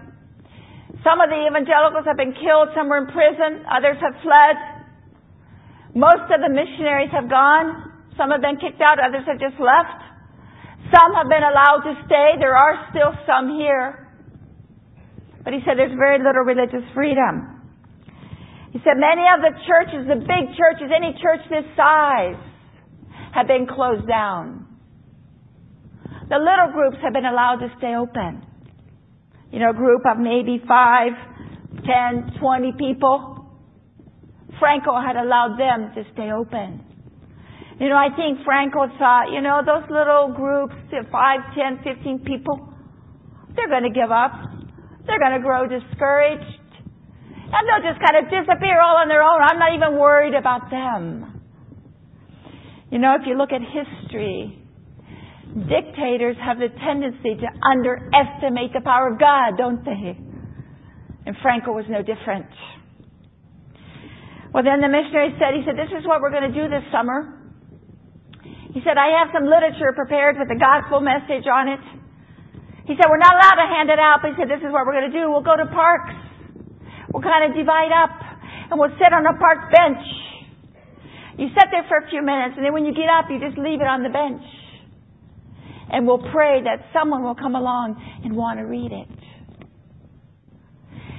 Some 1.03 1.19
of 1.19 1.29
the 1.29 1.37
evangelicals 1.45 2.07
have 2.07 2.17
been 2.17 2.33
killed. 2.33 2.71
Some 2.73 2.87
are 2.89 3.03
in 3.03 3.11
prison. 3.11 3.67
Others 3.67 3.99
have 3.99 4.15
fled. 4.23 4.55
Most 5.93 6.27
of 6.31 6.39
the 6.39 6.51
missionaries 6.51 7.11
have 7.11 7.29
gone. 7.29 7.91
Some 8.15 8.31
have 8.31 8.41
been 8.41 8.55
kicked 8.57 8.79
out. 8.79 8.97
Others 9.03 9.27
have 9.27 9.39
just 9.39 9.59
left. 9.59 9.99
Some 10.95 11.11
have 11.13 11.27
been 11.27 11.43
allowed 11.43 11.83
to 11.83 11.93
stay. 12.07 12.39
There 12.39 12.55
are 12.55 12.87
still 12.89 13.11
some 13.27 13.51
here. 13.59 14.07
But 15.43 15.53
he 15.53 15.59
said 15.67 15.77
there's 15.77 15.93
very 15.93 16.17
little 16.17 16.47
religious 16.47 16.87
freedom. 16.95 17.55
He 18.71 18.79
said 18.83 18.97
many 18.99 19.23
of 19.29 19.39
the 19.43 19.53
churches, 19.67 20.07
the 20.07 20.19
big 20.19 20.51
churches, 20.57 20.91
any 20.91 21.15
church 21.21 21.43
this 21.47 21.63
size, 21.77 22.39
have 23.35 23.47
been 23.47 23.67
closed 23.67 24.07
down. 24.07 24.65
The 26.29 26.39
little 26.39 26.71
groups 26.71 26.97
have 27.03 27.11
been 27.11 27.25
allowed 27.25 27.59
to 27.59 27.67
stay 27.77 27.93
open. 27.93 28.41
You 29.51 29.59
know, 29.59 29.71
a 29.71 29.77
group 29.77 30.01
of 30.09 30.17
maybe 30.17 30.63
five, 30.65 31.11
ten, 31.83 32.39
twenty 32.39 32.71
people. 32.79 33.45
Franco 34.57 34.95
had 34.95 35.19
allowed 35.19 35.59
them 35.59 35.91
to 35.93 36.01
stay 36.13 36.31
open. 36.31 36.81
You 37.77 37.89
know, 37.89 37.99
I 37.99 38.07
think 38.15 38.39
Franco 38.45 38.87
thought, 38.97 39.35
you 39.35 39.41
know, 39.41 39.59
those 39.59 39.83
little 39.91 40.31
groups, 40.31 40.73
five, 41.11 41.43
ten, 41.53 41.83
fifteen 41.83 42.23
people, 42.23 42.71
they're 43.53 43.67
going 43.67 43.83
to 43.83 43.91
give 43.91 44.11
up. 44.11 44.31
They're 45.05 45.19
going 45.19 45.35
to 45.35 45.43
grow 45.43 45.67
discouraged. 45.67 46.63
And 47.51 47.61
they'll 47.67 47.83
just 47.83 47.99
kind 47.99 48.15
of 48.15 48.31
disappear 48.31 48.79
all 48.79 48.95
on 48.97 49.07
their 49.07 49.21
own. 49.21 49.43
I'm 49.43 49.59
not 49.59 49.75
even 49.75 49.99
worried 49.99 50.33
about 50.33 50.71
them. 50.71 51.34
You 52.95 53.03
know, 53.03 53.11
if 53.19 53.27
you 53.27 53.35
look 53.35 53.51
at 53.51 53.59
history, 53.59 54.55
dictators 55.67 56.39
have 56.39 56.63
the 56.63 56.71
tendency 56.79 57.35
to 57.35 57.47
underestimate 57.59 58.71
the 58.71 58.79
power 58.87 59.11
of 59.11 59.19
God, 59.19 59.59
don't 59.59 59.83
they? 59.83 60.15
And 61.27 61.35
Franco 61.43 61.75
was 61.75 61.83
no 61.91 61.99
different. 61.99 62.47
Well, 64.55 64.63
then 64.63 64.79
the 64.79 64.87
missionary 64.87 65.35
said, 65.35 65.59
he 65.59 65.67
said, 65.67 65.75
this 65.75 65.91
is 65.91 66.07
what 66.07 66.23
we're 66.23 66.31
going 66.31 66.47
to 66.47 66.55
do 66.55 66.71
this 66.71 66.87
summer. 66.87 67.35
He 68.71 68.79
said, 68.87 68.95
I 68.95 69.11
have 69.19 69.27
some 69.35 69.43
literature 69.43 69.91
prepared 69.91 70.39
with 70.39 70.47
the 70.47 70.55
gospel 70.55 71.03
message 71.03 71.51
on 71.51 71.67
it. 71.67 71.83
He 72.87 72.95
said, 72.95 73.11
we're 73.11 73.19
not 73.19 73.35
allowed 73.35 73.59
to 73.59 73.67
hand 73.75 73.91
it 73.91 73.99
out, 73.99 74.23
but 74.23 74.31
he 74.31 74.39
said, 74.39 74.47
this 74.47 74.63
is 74.63 74.71
what 74.71 74.87
we're 74.87 74.95
going 74.95 75.11
to 75.11 75.17
do. 75.19 75.27
We'll 75.27 75.43
go 75.43 75.59
to 75.59 75.67
parks. 75.67 76.15
We'll 77.11 77.27
kind 77.27 77.43
of 77.43 77.59
divide 77.59 77.91
up 77.91 78.15
and 78.71 78.79
we'll 78.79 78.95
sit 78.95 79.11
on 79.11 79.27
a 79.27 79.35
park 79.35 79.67
bench. 79.67 80.24
You 81.37 81.47
sit 81.51 81.67
there 81.71 81.83
for 81.87 81.99
a 81.99 82.09
few 82.09 82.23
minutes 82.23 82.55
and 82.55 82.65
then 82.65 82.71
when 82.71 82.85
you 82.85 82.93
get 82.93 83.11
up, 83.11 83.27
you 83.29 83.39
just 83.39 83.57
leave 83.57 83.81
it 83.81 83.87
on 83.87 84.03
the 84.03 84.09
bench. 84.09 84.43
And 85.91 86.07
we'll 86.07 86.23
pray 86.31 86.63
that 86.63 86.89
someone 86.93 87.23
will 87.23 87.35
come 87.35 87.55
along 87.55 87.99
and 88.23 88.35
want 88.35 88.59
to 88.59 88.65
read 88.65 88.91
it. 88.91 89.07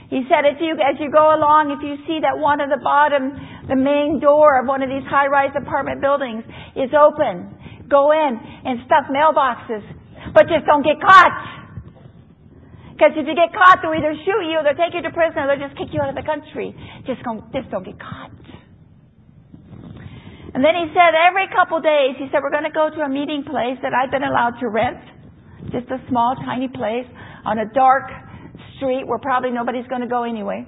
He 0.08 0.22
said, 0.30 0.46
if 0.46 0.62
you, 0.62 0.78
as 0.78 0.96
you 1.02 1.10
go 1.10 1.34
along, 1.34 1.74
if 1.74 1.82
you 1.82 1.98
see 2.06 2.22
that 2.22 2.38
one 2.38 2.62
of 2.62 2.70
the 2.70 2.78
bottom, 2.78 3.34
the 3.66 3.74
main 3.74 4.22
door 4.22 4.62
of 4.62 4.66
one 4.66 4.82
of 4.82 4.88
these 4.88 5.02
high-rise 5.10 5.50
apartment 5.58 6.00
buildings 6.00 6.46
is 6.78 6.94
open, 6.94 7.50
go 7.90 8.14
in 8.14 8.30
and 8.38 8.86
stuff 8.86 9.10
mailboxes. 9.10 9.82
But 10.32 10.46
just 10.46 10.64
don't 10.66 10.86
get 10.86 11.02
caught. 11.02 11.34
Because 12.94 13.12
if 13.18 13.26
you 13.26 13.34
get 13.34 13.52
caught, 13.52 13.82
they'll 13.82 13.98
either 13.98 14.14
shoot 14.24 14.42
you, 14.46 14.62
they'll 14.62 14.78
take 14.78 14.94
you 14.94 15.02
to 15.02 15.10
prison, 15.10 15.42
or 15.42 15.52
they'll 15.52 15.68
just 15.68 15.76
kick 15.76 15.92
you 15.92 16.00
out 16.00 16.08
of 16.08 16.16
the 16.16 16.24
country. 16.24 16.72
Just 17.04 17.20
don't, 17.26 17.42
just 17.52 17.68
don't 17.70 17.84
get 17.84 17.98
caught. 17.98 18.30
And 20.56 20.64
then 20.64 20.72
he 20.72 20.88
said, 20.96 21.12
every 21.12 21.52
couple 21.52 21.84
days, 21.84 22.16
he 22.16 22.32
said, 22.32 22.40
we're 22.40 22.48
going 22.48 22.64
to 22.64 22.72
go 22.72 22.88
to 22.88 23.04
a 23.04 23.10
meeting 23.12 23.44
place 23.44 23.76
that 23.84 23.92
I've 23.92 24.08
been 24.08 24.24
allowed 24.24 24.56
to 24.64 24.72
rent. 24.72 25.04
Just 25.68 25.92
a 25.92 26.00
small, 26.08 26.32
tiny 26.48 26.68
place 26.72 27.04
on 27.44 27.60
a 27.60 27.68
dark, 27.76 28.08
street 28.80 29.04
where 29.04 29.18
probably 29.18 29.50
nobody's 29.50 29.86
going 29.92 30.00
to 30.00 30.08
go 30.08 30.24
anyway. 30.24 30.64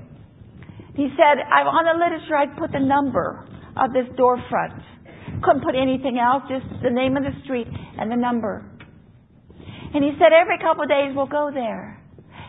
He 0.92 1.08
said, 1.16 1.40
on 1.40 1.84
the 1.88 1.96
literature, 1.96 2.36
I'd 2.36 2.58
put 2.58 2.70
the 2.70 2.84
number 2.84 3.48
of 3.80 3.92
this 3.96 4.04
door 4.18 4.36
front. 4.50 4.76
Couldn't 5.40 5.64
put 5.64 5.74
anything 5.74 6.20
else, 6.20 6.42
just 6.52 6.68
the 6.82 6.90
name 6.90 7.16
of 7.16 7.22
the 7.22 7.32
street 7.44 7.68
and 7.72 8.12
the 8.12 8.16
number. 8.16 8.68
And 9.94 10.04
he 10.04 10.12
said, 10.20 10.36
every 10.36 10.58
couple 10.58 10.82
of 10.82 10.90
days 10.90 11.16
we'll 11.16 11.32
go 11.32 11.48
there 11.48 11.96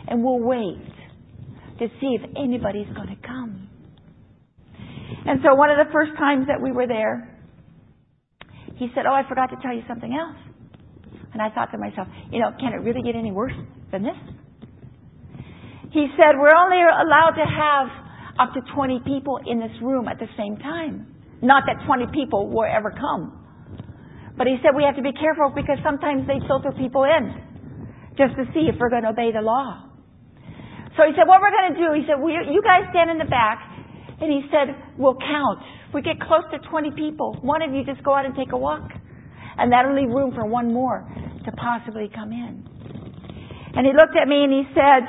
and 0.10 0.24
we'll 0.24 0.44
wait 0.44 0.92
to 1.80 1.88
see 2.02 2.18
if 2.20 2.36
anybody's 2.36 2.92
going 2.96 3.16
to 3.16 3.28
come. 3.28 3.69
And 5.26 5.40
so 5.44 5.56
one 5.56 5.70
of 5.70 5.78
the 5.78 5.92
first 5.92 6.12
times 6.18 6.48
that 6.48 6.62
we 6.62 6.72
were 6.72 6.88
there, 6.88 7.28
he 8.76 8.88
said, 8.96 9.04
oh, 9.06 9.14
I 9.14 9.28
forgot 9.28 9.50
to 9.52 9.58
tell 9.62 9.76
you 9.76 9.84
something 9.88 10.16
else. 10.16 10.38
And 11.34 11.42
I 11.42 11.50
thought 11.54 11.72
to 11.72 11.78
myself, 11.78 12.08
you 12.32 12.40
know, 12.40 12.52
can 12.60 12.74
it 12.74 12.82
really 12.82 13.04
get 13.04 13.16
any 13.16 13.32
worse 13.32 13.56
than 13.92 14.04
this? 14.04 14.18
He 15.92 16.08
said, 16.16 16.38
we're 16.38 16.56
only 16.56 16.80
allowed 16.80 17.36
to 17.36 17.46
have 17.46 17.88
up 18.40 18.54
to 18.54 18.62
20 18.74 19.02
people 19.06 19.40
in 19.46 19.60
this 19.60 19.74
room 19.82 20.08
at 20.08 20.18
the 20.18 20.30
same 20.38 20.56
time. 20.58 21.16
Not 21.42 21.64
that 21.68 21.86
20 21.86 22.08
people 22.14 22.48
will 22.48 22.66
ever 22.66 22.92
come. 22.92 23.36
But 24.38 24.48
he 24.48 24.56
said 24.64 24.72
we 24.76 24.84
have 24.88 24.96
to 24.96 25.04
be 25.04 25.12
careful 25.12 25.52
because 25.52 25.78
sometimes 25.84 26.24
they 26.26 26.40
filter 26.48 26.72
people 26.72 27.04
in 27.04 27.36
just 28.16 28.36
to 28.40 28.48
see 28.56 28.72
if 28.72 28.80
we're 28.80 28.90
going 28.90 29.04
to 29.04 29.12
obey 29.12 29.32
the 29.36 29.44
law. 29.44 29.84
So 30.96 31.04
he 31.08 31.16
said, 31.16 31.28
what 31.28 31.40
we're 31.44 31.52
going 31.52 31.76
to 31.76 31.80
do, 31.80 31.88
he 31.96 32.04
said, 32.08 32.20
well, 32.20 32.32
you 32.32 32.64
guys 32.64 32.88
stand 32.92 33.12
in 33.12 33.20
the 33.20 33.28
back. 33.28 33.60
And 34.20 34.28
he 34.28 34.44
said, 34.52 34.76
we'll 34.98 35.16
count. 35.16 35.60
If 35.88 35.96
we 35.96 36.02
get 36.02 36.20
close 36.20 36.44
to 36.52 36.60
20 36.70 36.92
people, 36.92 37.40
one 37.42 37.62
of 37.62 37.74
you 37.74 37.86
just 37.86 38.04
go 38.04 38.14
out 38.14 38.26
and 38.26 38.36
take 38.36 38.52
a 38.52 38.58
walk. 38.58 38.84
And 39.58 39.72
that'll 39.72 39.96
leave 39.96 40.12
room 40.12 40.32
for 40.36 40.46
one 40.46 40.74
more 40.74 41.08
to 41.46 41.52
possibly 41.56 42.12
come 42.14 42.32
in. 42.32 42.68
And 43.76 43.88
he 43.88 43.94
looked 43.96 44.16
at 44.20 44.28
me 44.28 44.44
and 44.44 44.52
he 44.52 44.64
said, 44.76 45.04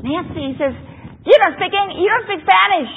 Nancy, 0.00 0.52
he 0.52 0.54
says, 0.56 0.72
you 1.24 1.34
don't 1.38 1.54
speak 1.60 1.72
English, 1.72 2.00
you 2.00 2.08
don't 2.08 2.26
speak 2.26 2.42
Spanish. 2.44 2.92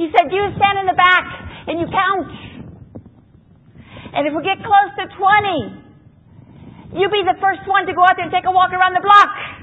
He 0.00 0.08
said, 0.16 0.32
you 0.32 0.42
stand 0.56 0.80
in 0.80 0.86
the 0.88 0.96
back 0.96 1.24
and 1.68 1.76
you 1.76 1.86
count. 1.86 2.30
And 4.16 4.26
if 4.26 4.32
we 4.34 4.42
get 4.42 4.58
close 4.64 4.90
to 4.96 5.04
20, 5.12 6.98
you 6.98 7.06
be 7.12 7.22
the 7.22 7.38
first 7.38 7.62
one 7.68 7.86
to 7.86 7.94
go 7.94 8.02
out 8.02 8.16
there 8.16 8.26
and 8.26 8.34
take 8.34 8.48
a 8.48 8.50
walk 8.50 8.72
around 8.72 8.96
the 8.96 9.04
block. 9.04 9.59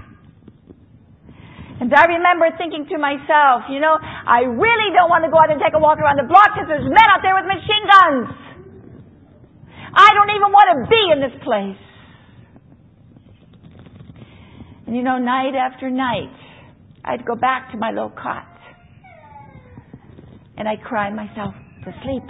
And 1.79 1.93
I 1.93 2.05
remember 2.10 2.50
thinking 2.57 2.89
to 2.89 2.98
myself, 2.98 3.69
you 3.69 3.79
know, 3.79 3.93
I 4.01 4.50
really 4.50 4.89
don't 4.98 5.13
want 5.13 5.24
to 5.25 5.29
go 5.29 5.38
out 5.38 5.53
and 5.53 5.62
take 5.62 5.77
a 5.77 5.79
walk 5.79 6.01
around 6.01 6.17
the 6.17 6.25
block 6.25 6.57
because 6.57 6.65
there's 6.65 6.89
men 6.89 7.07
out 7.13 7.22
there 7.22 7.38
with 7.38 7.46
machine 7.46 7.86
guns. 7.86 8.48
I 9.93 10.10
don't 10.17 10.34
even 10.34 10.50
want 10.50 10.67
to 10.74 10.77
be 10.89 11.03
in 11.13 11.19
this 11.22 11.38
place. 11.46 11.81
And 14.88 14.96
you 14.96 15.03
know, 15.03 15.19
night 15.19 15.53
after 15.53 15.89
night, 15.89 16.34
I'd 17.05 17.25
go 17.25 17.36
back 17.36 17.72
to 17.72 17.77
my 17.77 17.91
little 17.91 18.10
cot. 18.10 18.48
And 20.57 20.67
I'd 20.67 20.81
cry 20.81 21.13
myself 21.13 21.53
to 21.86 21.93
sleep. 22.03 22.24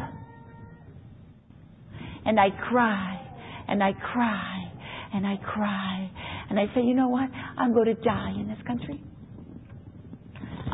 And 2.25 2.38
I'd 2.38 2.58
cry, 2.70 3.22
and 3.70 3.82
I'd 3.82 4.00
cry, 4.00 4.72
and 5.13 5.25
I'd 5.25 5.42
cry. 5.42 6.12
And 6.50 6.60
I'd 6.60 6.68
say, 6.75 6.82
you 6.82 6.94
know 6.94 7.08
what? 7.08 7.30
I'm 7.58 7.74
going 7.74 7.86
to 7.86 7.94
die 7.94 8.34
in 8.38 8.50
this 8.50 8.60
country. 8.68 9.01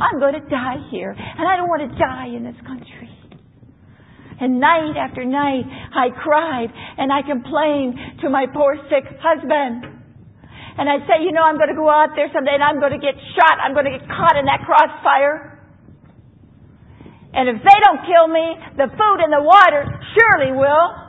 I'm 0.04 0.20
going 0.20 0.36
to 0.36 0.46
die 0.52 0.84
here. 0.92 1.16
And 1.16 1.48
I 1.48 1.56
don't 1.56 1.72
want 1.72 1.88
to 1.88 1.92
die 1.96 2.28
in 2.36 2.44
this 2.44 2.60
country. 2.68 3.08
And 4.44 4.60
night 4.60 5.00
after 5.00 5.24
night, 5.24 5.64
I 5.96 6.12
cried 6.12 6.68
and 6.68 7.14
I 7.14 7.24
complained 7.24 8.20
to 8.22 8.30
my 8.30 8.46
poor 8.52 8.76
sick 8.92 9.08
husband. 9.24 9.88
And 10.76 10.90
I'd 10.90 11.06
say, 11.08 11.24
you 11.24 11.32
know, 11.32 11.46
I'm 11.46 11.56
going 11.56 11.70
to 11.70 11.78
go 11.78 11.88
out 11.88 12.18
there 12.18 12.28
someday 12.34 12.58
and 12.58 12.66
I'm 12.66 12.82
going 12.82 12.92
to 12.92 13.00
get 13.00 13.16
shot. 13.38 13.62
I'm 13.62 13.72
going 13.72 13.88
to 13.88 13.96
get 13.96 14.04
caught 14.10 14.36
in 14.36 14.44
that 14.52 14.66
crossfire. 14.66 15.54
And 17.34 17.48
if 17.50 17.64
they 17.64 17.78
don't 17.82 18.02
kill 18.04 18.28
me, 18.28 18.46
the 18.76 18.90
food 18.92 19.18
and 19.22 19.32
the 19.32 19.42
water 19.42 19.86
surely 20.18 20.52
will. 20.52 21.03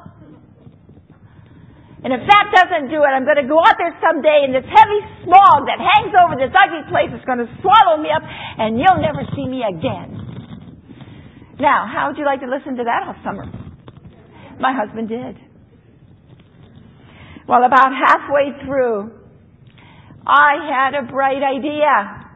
And 2.04 2.12
if 2.12 2.20
that 2.20 2.46
doesn't 2.52 2.92
do 2.92 3.00
it, 3.00 3.10
I'm 3.16 3.24
going 3.24 3.40
to 3.40 3.48
go 3.48 3.56
out 3.64 3.80
there 3.80 3.96
someday 3.96 4.44
and 4.44 4.52
this 4.52 4.68
heavy 4.68 5.00
smog 5.24 5.64
that 5.64 5.80
hangs 5.80 6.12
over 6.12 6.36
this 6.36 6.52
ugly 6.52 6.84
place 6.92 7.08
is 7.16 7.24
going 7.24 7.40
to 7.40 7.48
swallow 7.64 7.96
me 7.96 8.12
up 8.12 8.20
and 8.20 8.76
you'll 8.76 9.00
never 9.00 9.24
see 9.32 9.48
me 9.48 9.64
again. 9.64 10.20
Now, 11.56 11.88
how 11.88 12.12
would 12.12 12.20
you 12.20 12.28
like 12.28 12.44
to 12.44 12.50
listen 12.50 12.76
to 12.76 12.84
that 12.84 13.08
all 13.08 13.16
summer? 13.24 13.48
My 14.60 14.76
husband 14.76 15.08
did. 15.08 15.40
Well, 17.48 17.64
about 17.64 17.88
halfway 17.88 18.52
through, 18.68 19.24
I 20.26 20.60
had 20.60 20.92
a 20.94 21.08
bright 21.08 21.40
idea. 21.40 22.28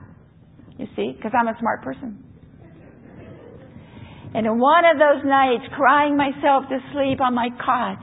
You 0.79 0.87
see, 0.97 1.13
because 1.13 1.33
I'm 1.39 1.49
a 1.49 1.59
smart 1.61 1.83
person. 1.83 2.25
And 4.35 4.47
in 4.47 4.59
one 4.59 4.85
of 4.85 4.97
those 4.97 5.25
nights, 5.25 5.65
crying 5.77 6.17
myself 6.17 6.65
to 6.69 6.79
sleep 6.93 7.21
on 7.21 7.35
my 7.35 7.49
cot, 7.65 7.99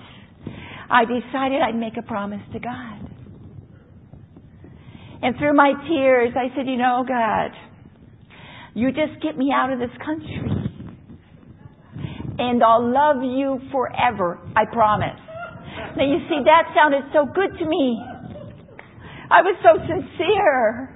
I 0.90 1.04
decided 1.06 1.62
I'd 1.62 1.76
make 1.76 1.98
a 1.98 2.02
promise 2.02 2.42
to 2.54 2.60
God. 2.60 3.12
And 5.22 5.36
through 5.38 5.56
my 5.56 5.74
tears, 5.88 6.34
I 6.36 6.56
said, 6.56 6.68
you 6.68 6.78
know, 6.78 7.04
God, 7.08 7.52
you 8.76 8.90
just 8.90 9.22
get 9.24 9.38
me 9.38 9.52
out 9.56 9.72
of 9.72 9.80
this 9.80 9.96
country. 10.06 10.52
And 12.38 12.62
I'll 12.64 12.92
love 12.92 13.24
you 13.24 13.60
forever, 13.72 14.40
I 14.56 14.66
promise. 14.66 15.20
Now 15.98 16.04
you 16.04 16.20
see, 16.30 16.42
that 16.46 16.74
sounded 16.76 17.04
so 17.14 17.26
good 17.26 17.58
to 17.58 17.66
me. 17.66 18.00
I 19.32 19.42
was 19.42 19.56
so 19.64 19.80
sincere. 19.88 20.92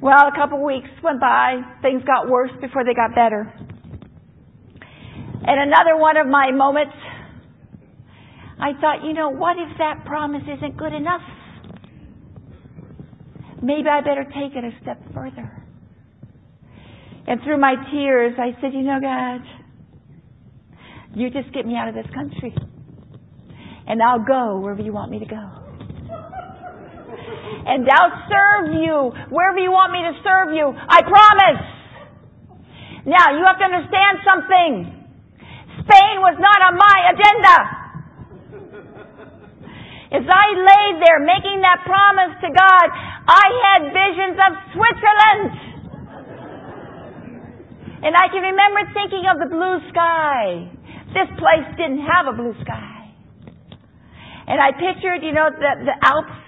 Well, 0.00 0.28
a 0.28 0.34
couple 0.34 0.58
of 0.58 0.64
weeks 0.64 0.88
went 1.02 1.20
by. 1.20 1.60
Things 1.82 2.02
got 2.04 2.30
worse 2.30 2.52
before 2.60 2.84
they 2.84 2.94
got 2.94 3.14
better. 3.14 3.52
And 5.42 5.60
another 5.60 5.96
one 5.96 6.16
of 6.16 6.26
my 6.26 6.52
moments, 6.52 6.94
I 8.60 8.72
thought, 8.80 9.04
you 9.04 9.12
know, 9.12 9.30
what 9.30 9.56
if 9.58 9.78
that 9.78 10.04
promise 10.04 10.42
isn't 10.44 10.76
good 10.76 10.92
enough? 10.92 11.22
Maybe 13.62 13.88
I 13.88 14.00
better 14.00 14.24
take 14.24 14.54
it 14.56 14.64
a 14.64 14.70
step 14.82 15.00
further. 15.14 15.50
And 17.26 17.40
through 17.42 17.58
my 17.58 17.74
tears, 17.90 18.34
I 18.38 18.60
said, 18.60 18.72
you 18.72 18.82
know, 18.82 18.98
God, 19.00 19.40
you 21.14 21.30
just 21.30 21.52
get 21.52 21.66
me 21.66 21.76
out 21.76 21.88
of 21.88 21.94
this 21.94 22.06
country. 22.14 22.54
And 23.86 24.02
I'll 24.02 24.24
go 24.24 24.60
wherever 24.60 24.82
you 24.82 24.92
want 24.92 25.10
me 25.10 25.18
to 25.18 25.26
go 25.26 25.60
and 27.66 27.86
I'll 27.88 28.16
serve 28.28 28.74
you 28.74 29.12
wherever 29.28 29.58
you 29.58 29.70
want 29.70 29.92
me 29.92 30.00
to 30.00 30.14
serve 30.24 30.54
you. 30.54 30.72
I 30.72 31.02
promise. 31.04 31.62
Now, 33.06 33.32
you 33.36 33.42
have 33.44 33.58
to 33.58 33.64
understand 33.64 34.14
something. 34.24 34.72
Spain 35.84 36.20
was 36.20 36.36
not 36.38 36.60
on 36.66 36.76
my 36.76 36.96
agenda. 37.14 37.79
As 40.10 40.26
I 40.26 40.46
laid 40.58 40.94
there 40.98 41.20
making 41.22 41.62
that 41.62 41.86
promise 41.86 42.34
to 42.42 42.50
God, 42.50 42.86
I 43.30 43.46
had 43.62 43.80
visions 43.94 44.36
of 44.42 44.50
Switzerland. 44.74 45.50
And 48.02 48.16
I 48.16 48.26
can 48.32 48.42
remember 48.42 48.80
thinking 48.90 49.24
of 49.30 49.38
the 49.38 49.50
blue 49.52 49.78
sky. 49.92 50.66
This 51.14 51.30
place 51.38 51.68
didn't 51.76 52.02
have 52.02 52.26
a 52.26 52.34
blue 52.34 52.54
sky. 52.62 53.12
And 54.50 54.58
I 54.58 54.72
pictured, 54.72 55.22
you 55.22 55.32
know, 55.32 55.50
the, 55.52 55.84
the 55.84 55.94
Alps 56.02 56.40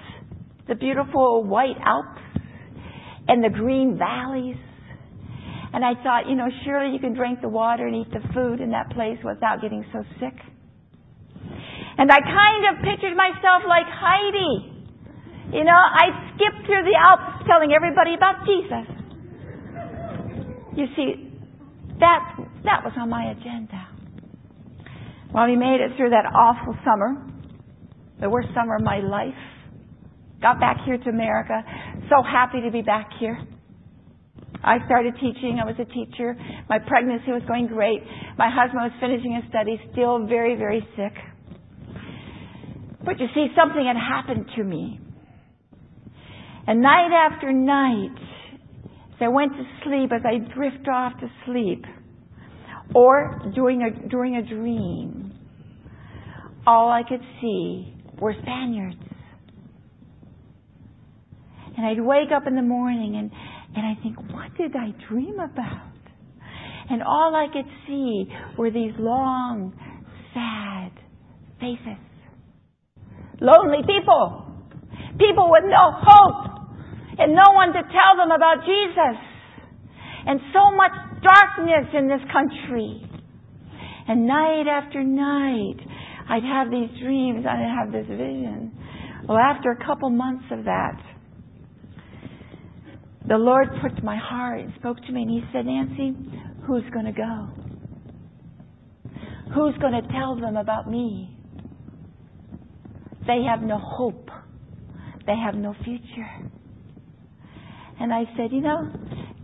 the 0.68 0.74
beautiful 0.74 1.44
white 1.44 1.76
Alps 1.84 2.20
and 3.28 3.42
the 3.42 3.50
green 3.50 3.98
valleys. 3.98 4.56
And 5.74 5.84
I 5.84 5.94
thought, 6.02 6.28
you 6.28 6.36
know, 6.36 6.48
surely 6.64 6.92
you 6.92 7.00
can 7.00 7.14
drink 7.14 7.40
the 7.40 7.48
water 7.48 7.86
and 7.86 7.96
eat 7.96 8.12
the 8.12 8.20
food 8.32 8.60
in 8.60 8.70
that 8.70 8.90
place 8.90 9.18
without 9.24 9.60
getting 9.60 9.84
so 9.92 10.02
sick. 10.20 10.34
And 11.98 12.10
I 12.10 12.20
kind 12.20 12.62
of 12.72 12.84
pictured 12.84 13.16
myself 13.16 13.62
like 13.68 13.86
Heidi. 13.86 14.72
You 15.52 15.64
know, 15.64 15.76
I 15.76 16.32
skipped 16.32 16.64
through 16.66 16.84
the 16.88 16.96
Alps 16.96 17.44
telling 17.46 17.72
everybody 17.72 18.14
about 18.14 18.46
Jesus. 18.48 18.88
You 20.74 20.86
see, 20.96 21.28
that, 22.00 22.36
that 22.64 22.80
was 22.84 22.92
on 22.96 23.10
my 23.10 23.30
agenda. 23.30 23.88
Well, 25.34 25.46
we 25.46 25.56
made 25.56 25.80
it 25.80 25.96
through 25.96 26.10
that 26.10 26.24
awful 26.24 26.76
summer, 26.84 27.16
the 28.20 28.30
worst 28.30 28.48
summer 28.54 28.76
of 28.76 28.82
my 28.82 29.00
life. 29.00 29.36
Got 30.40 30.58
back 30.58 30.78
here 30.84 30.98
to 30.98 31.08
America. 31.10 31.62
So 32.08 32.22
happy 32.22 32.60
to 32.62 32.70
be 32.70 32.82
back 32.82 33.08
here. 33.20 33.38
I 34.64 34.78
started 34.86 35.14
teaching. 35.14 35.58
I 35.60 35.66
was 35.66 35.74
a 35.78 35.84
teacher. 35.86 36.36
My 36.68 36.78
pregnancy 36.78 37.30
was 37.30 37.42
going 37.46 37.66
great. 37.66 38.02
My 38.38 38.48
husband 38.48 38.80
was 38.82 38.92
finishing 39.00 39.34
his 39.34 39.44
studies, 39.50 39.78
still 39.92 40.26
very, 40.26 40.56
very 40.56 40.86
sick. 40.96 41.12
But 43.04 43.18
you 43.18 43.26
see, 43.34 43.48
something 43.56 43.84
had 43.84 43.96
happened 43.96 44.46
to 44.56 44.64
me. 44.64 45.00
And 46.66 46.80
night 46.80 47.10
after 47.12 47.52
night, 47.52 48.16
as 49.14 49.18
I 49.20 49.28
went 49.28 49.52
to 49.52 49.64
sleep, 49.84 50.10
as 50.12 50.22
I 50.24 50.38
drift 50.54 50.86
off 50.88 51.12
to 51.20 51.28
sleep, 51.44 51.84
or 52.94 53.40
during 53.54 53.82
a, 53.82 54.08
during 54.08 54.36
a 54.36 54.42
dream, 54.42 55.32
all 56.66 56.90
I 56.90 57.02
could 57.08 57.22
see 57.40 57.94
were 58.20 58.34
Spaniards. 58.42 58.96
And 61.76 61.86
I'd 61.86 62.00
wake 62.00 62.28
up 62.34 62.46
in 62.46 62.54
the 62.54 62.62
morning 62.62 63.16
and, 63.16 63.30
and 63.74 63.86
I 63.86 64.00
think, 64.02 64.18
what 64.32 64.54
did 64.56 64.76
I 64.76 64.90
dream 65.08 65.40
about? 65.40 65.88
And 66.90 67.02
all 67.02 67.34
I 67.34 67.52
could 67.52 67.70
see 67.86 68.26
were 68.58 68.70
these 68.70 68.92
long, 68.98 69.72
sad 70.34 70.92
faces. 71.58 72.11
Lonely 73.42 73.82
people. 73.82 74.46
People 75.18 75.50
with 75.50 75.66
no 75.66 75.90
hope 75.98 76.52
and 77.18 77.34
no 77.34 77.50
one 77.52 77.74
to 77.74 77.82
tell 77.82 78.14
them 78.16 78.30
about 78.30 78.62
Jesus. 78.62 79.18
And 80.26 80.38
so 80.54 80.70
much 80.70 80.94
darkness 81.22 81.90
in 81.92 82.06
this 82.06 82.22
country. 82.32 83.02
And 84.06 84.26
night 84.26 84.66
after 84.70 85.02
night, 85.02 85.76
I'd 86.30 86.44
have 86.44 86.70
these 86.70 86.88
dreams, 87.02 87.44
I'd 87.48 87.82
have 87.82 87.92
this 87.92 88.06
vision. 88.06 88.72
Well, 89.28 89.38
after 89.38 89.72
a 89.72 89.86
couple 89.86 90.10
months 90.10 90.44
of 90.50 90.64
that, 90.64 91.00
the 93.28 93.36
Lord 93.36 93.68
to 93.80 94.04
my 94.04 94.16
heart 94.16 94.60
and 94.60 94.72
spoke 94.78 94.98
to 95.06 95.12
me 95.12 95.22
and 95.22 95.30
He 95.30 95.42
said, 95.52 95.66
Nancy, 95.66 96.14
who's 96.66 96.84
going 96.92 97.06
to 97.06 97.12
go? 97.12 97.48
Who's 99.54 99.76
going 99.78 99.92
to 99.92 100.08
tell 100.12 100.36
them 100.40 100.56
about 100.56 100.88
me? 100.88 101.31
They 103.26 103.44
have 103.48 103.62
no 103.62 103.78
hope. 103.78 104.28
They 105.26 105.36
have 105.36 105.54
no 105.54 105.74
future. 105.84 106.28
And 108.00 108.12
I 108.12 108.24
said, 108.36 108.50
you 108.50 108.60
know, 108.60 108.90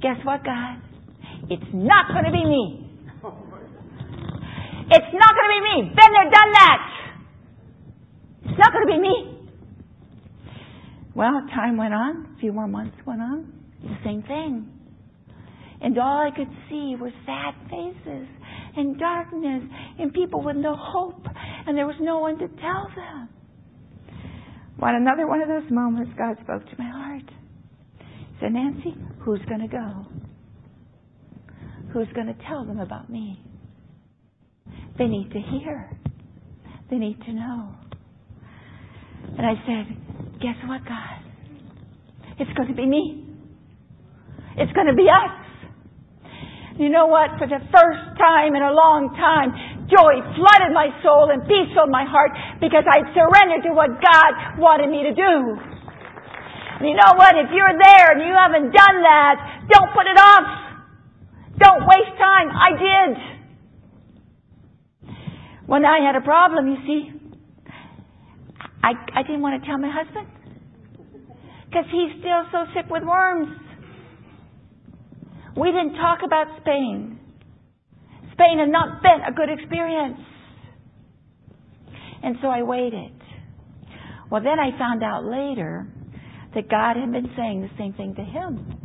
guess 0.03 0.17
what, 0.25 0.45
God? 0.45 0.83
It's 1.51 1.71
not 1.73 2.09
going 2.09 2.25
to 2.25 2.33
be 2.33 2.45
me. 2.45 2.85
It's 4.91 5.12
not 5.12 5.35
going 5.35 5.49
to 5.49 5.55
be 5.55 5.61
me. 5.61 5.88
Been 5.91 6.12
there, 6.14 6.31
done 6.31 6.53
that. 6.55 6.88
It's 8.45 8.59
not 8.59 8.73
going 8.73 8.87
to 8.87 8.93
be 8.95 8.99
me. 8.99 9.38
Well, 11.14 11.43
time 11.55 11.77
went 11.77 11.93
on. 11.93 12.35
A 12.35 12.41
few 12.41 12.55
more 12.55 12.67
months 12.67 12.97
went 13.07 13.21
on. 13.21 13.53
The 13.83 13.97
same 14.03 14.23
thing. 14.23 14.67
And 15.83 15.99
all 15.99 16.27
I 16.27 16.35
could 16.35 16.49
see 16.71 16.97
were 16.99 17.12
sad 17.27 17.55
faces 17.69 18.29
and 18.77 18.99
darkness 18.99 19.62
and 19.99 20.12
people 20.12 20.43
with 20.43 20.57
no 20.57 20.75
hope, 20.75 21.27
and 21.67 21.77
there 21.77 21.87
was 21.87 21.97
no 22.01 22.19
one 22.19 22.38
to 22.38 22.49
tell 22.49 22.88
them. 22.97 23.29
Well, 24.79 24.95
another 24.95 25.27
one 25.27 25.43
of 25.43 25.49
those 25.49 25.71
moments, 25.71 26.12
God 26.17 26.37
spoke 26.43 26.64
to 26.71 26.77
my 26.79 26.88
heart. 26.88 27.31
He 27.99 28.37
said, 28.41 28.53
Nancy, 28.53 28.95
who's 29.21 29.41
going 29.49 29.61
to 29.61 29.69
go? 29.69 30.07
Who's 31.93 32.09
going 32.14 32.29
to 32.29 32.37
tell 32.47 32.64
them 32.64 32.79
about 32.79 33.11
me? 33.11 33.43
They 34.99 35.07
need 35.07 35.31
to 35.33 35.41
hear. 35.41 35.91
They 36.91 36.97
need 36.97 37.21
to 37.23 37.33
know. 37.33 37.75
And 39.37 39.47
I 39.47 39.55
said, 39.67 39.97
Guess 40.41 40.55
what, 40.67 40.85
God? 40.85 41.19
It's 42.38 42.51
going 42.57 42.69
to 42.69 42.75
be 42.75 42.87
me. 42.87 43.27
It's 44.57 44.73
going 44.73 44.87
to 44.87 44.95
be 44.95 45.07
us. 45.11 46.31
You 46.79 46.91
know 46.91 47.07
what? 47.07 47.31
For 47.38 47.49
the 47.49 47.59
first 47.59 48.19
time 48.19 48.55
in 48.55 48.62
a 48.62 48.71
long 48.71 49.11
time, 49.19 49.78
joy 49.88 50.20
flooded 50.37 50.72
my 50.72 50.92
soul 51.03 51.33
and 51.33 51.42
peace 51.48 51.72
filled 51.72 51.90
my 51.90 52.05
heart 52.05 52.33
because 52.61 52.85
I 52.85 53.05
surrendered 53.12 53.64
to 53.68 53.72
what 53.72 53.88
God 54.01 54.61
wanted 54.61 54.92
me 54.92 55.03
to 55.09 55.14
do. 55.16 55.33
And 56.79 56.87
you 56.87 56.94
know 56.94 57.16
what? 57.16 57.35
If 57.35 57.51
you're 57.51 57.74
there 57.74 58.07
and 58.14 58.22
you 58.22 58.33
haven't 58.37 58.70
done 58.70 58.96
that, 59.03 59.66
don't 59.72 59.90
put 59.92 60.07
it 60.07 60.18
off. 60.20 60.46
Don't 61.59 61.83
waste 61.88 62.14
time. 62.16 62.48
I 62.55 62.70
did. 62.79 63.11
When 65.66 65.85
I 65.85 65.98
had 66.01 66.14
a 66.16 66.24
problem, 66.24 66.68
you 66.68 66.77
see, 66.87 67.11
I, 68.83 68.92
I 69.14 69.22
didn't 69.22 69.42
want 69.42 69.61
to 69.61 69.66
tell 69.68 69.77
my 69.77 69.90
husband 69.90 70.29
because 71.66 71.85
he's 71.90 72.20
still 72.20 72.44
so 72.53 72.64
sick 72.74 72.87
with 72.90 73.03
worms. 73.03 73.48
We 75.57 75.68
didn't 75.68 75.94
talk 75.94 76.20
about 76.24 76.46
Spain. 76.61 77.17
Spain 78.38 78.62
had 78.62 78.70
not 78.70 79.03
been 79.03 79.18
a 79.27 79.35
good 79.35 79.51
experience. 79.51 80.22
And 82.22 82.37
so 82.40 82.46
I 82.46 82.62
waited. 82.62 83.11
Well, 84.31 84.42
then 84.42 84.62
I 84.62 84.70
found 84.79 85.03
out 85.03 85.27
later 85.27 85.90
that 86.55 86.70
God 86.70 86.94
had 86.94 87.11
been 87.11 87.35
saying 87.35 87.66
the 87.66 87.74
same 87.77 87.94
thing 87.94 88.14
to 88.14 88.22
him. 88.22 88.79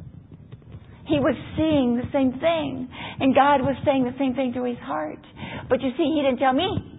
He 1.05 1.19
was 1.21 1.37
seeing 1.53 2.01
the 2.01 2.09
same 2.09 2.33
thing. 2.41 2.89
And 3.19 3.35
God 3.35 3.61
was 3.61 3.77
saying 3.85 4.09
the 4.09 4.17
same 4.17 4.33
thing 4.33 4.57
to 4.57 4.65
his 4.65 4.79
heart. 4.81 5.21
But 5.69 5.81
you 5.85 5.93
see, 6.01 6.09
he 6.17 6.25
didn't 6.25 6.41
tell 6.41 6.53
me. 6.53 6.97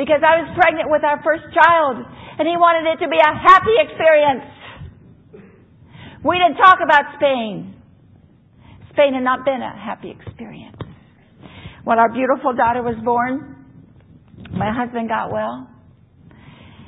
Because 0.00 0.24
I 0.24 0.40
was 0.40 0.48
pregnant 0.56 0.88
with 0.88 1.04
our 1.04 1.20
first 1.20 1.44
child. 1.52 2.00
And 2.40 2.48
he 2.48 2.56
wanted 2.56 2.88
it 2.88 3.04
to 3.04 3.08
be 3.10 3.20
a 3.20 3.34
happy 3.36 3.76
experience. 3.84 4.48
We 6.24 6.40
didn't 6.40 6.56
talk 6.56 6.78
about 6.80 7.04
Spain. 7.20 7.76
Spain 8.96 9.12
had 9.12 9.24
not 9.24 9.44
been 9.44 9.60
a 9.60 9.76
happy 9.76 10.08
experience. 10.08 10.83
When 11.84 11.98
our 12.00 12.08
beautiful 12.08 12.56
daughter 12.56 12.80
was 12.80 12.96
born, 13.04 13.54
my 14.56 14.72
husband 14.72 15.08
got 15.08 15.28
well. 15.30 15.68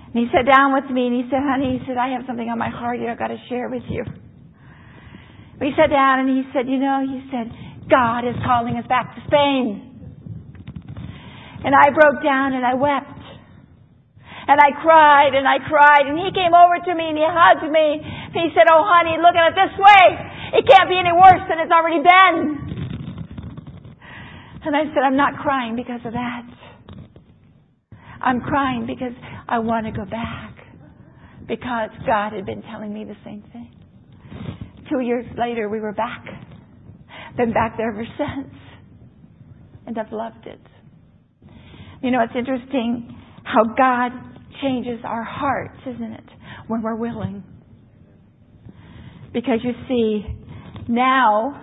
And 0.08 0.16
he 0.16 0.32
sat 0.32 0.48
down 0.48 0.72
with 0.72 0.88
me 0.88 1.12
and 1.12 1.14
he 1.20 1.24
said, 1.28 1.44
honey, 1.44 1.76
he 1.76 1.84
said, 1.84 2.00
I 2.00 2.16
have 2.16 2.24
something 2.24 2.48
on 2.48 2.56
my 2.56 2.72
heart 2.72 2.96
here 2.96 3.12
I've 3.12 3.20
got 3.20 3.28
to 3.28 3.36
share 3.52 3.68
with 3.68 3.84
you. 3.92 4.00
We 5.60 5.76
sat 5.76 5.92
down 5.92 6.24
and 6.24 6.28
he 6.32 6.48
said, 6.56 6.64
you 6.64 6.80
know, 6.80 7.04
he 7.04 7.20
said, 7.28 7.52
God 7.92 8.24
is 8.24 8.36
calling 8.40 8.80
us 8.80 8.88
back 8.88 9.12
to 9.12 9.20
Spain. 9.28 9.84
And 11.60 11.76
I 11.76 11.92
broke 11.92 12.24
down 12.24 12.56
and 12.56 12.64
I 12.64 12.72
wept. 12.72 13.20
And 14.48 14.56
I 14.56 14.72
cried 14.80 15.36
and 15.36 15.44
I 15.44 15.60
cried 15.60 16.08
and 16.08 16.16
he 16.16 16.32
came 16.32 16.56
over 16.56 16.80
to 16.80 16.92
me 16.96 17.12
and 17.12 17.18
he 17.20 17.26
hugged 17.28 17.68
me. 17.68 18.00
And 18.00 18.40
he 18.40 18.48
said, 18.56 18.72
oh 18.72 18.80
honey, 18.80 19.20
look 19.20 19.36
at 19.36 19.52
it 19.52 19.56
this 19.60 19.74
way. 19.76 20.04
It 20.56 20.64
can't 20.64 20.88
be 20.88 20.96
any 20.96 21.12
worse 21.12 21.44
than 21.50 21.60
it's 21.60 21.72
already 21.72 22.00
been. 22.00 22.65
And 24.66 24.74
I 24.74 24.82
said, 24.92 25.04
I'm 25.04 25.16
not 25.16 25.34
crying 25.36 25.76
because 25.76 26.00
of 26.04 26.12
that. 26.12 26.42
I'm 28.20 28.40
crying 28.40 28.84
because 28.84 29.12
I 29.48 29.60
want 29.60 29.86
to 29.86 29.92
go 29.92 30.04
back. 30.04 30.54
Because 31.46 31.90
God 32.04 32.32
had 32.32 32.44
been 32.44 32.62
telling 32.62 32.92
me 32.92 33.04
the 33.04 33.14
same 33.24 33.44
thing. 33.52 33.72
Two 34.90 35.00
years 35.00 35.24
later, 35.38 35.68
we 35.68 35.78
were 35.78 35.92
back. 35.92 36.24
Been 37.36 37.52
back 37.52 37.76
there 37.76 37.92
ever 37.92 38.04
since. 38.18 38.52
And 39.86 39.96
I've 39.96 40.10
loved 40.10 40.46
it. 40.46 40.60
You 42.02 42.10
know, 42.10 42.18
it's 42.22 42.34
interesting 42.36 43.16
how 43.44 43.62
God 43.76 44.10
changes 44.60 44.98
our 45.04 45.22
hearts, 45.22 45.78
isn't 45.86 46.12
it? 46.12 46.24
When 46.66 46.82
we're 46.82 46.96
willing. 46.96 47.44
Because 49.32 49.60
you 49.62 49.74
see, 49.86 50.24
now, 50.88 51.62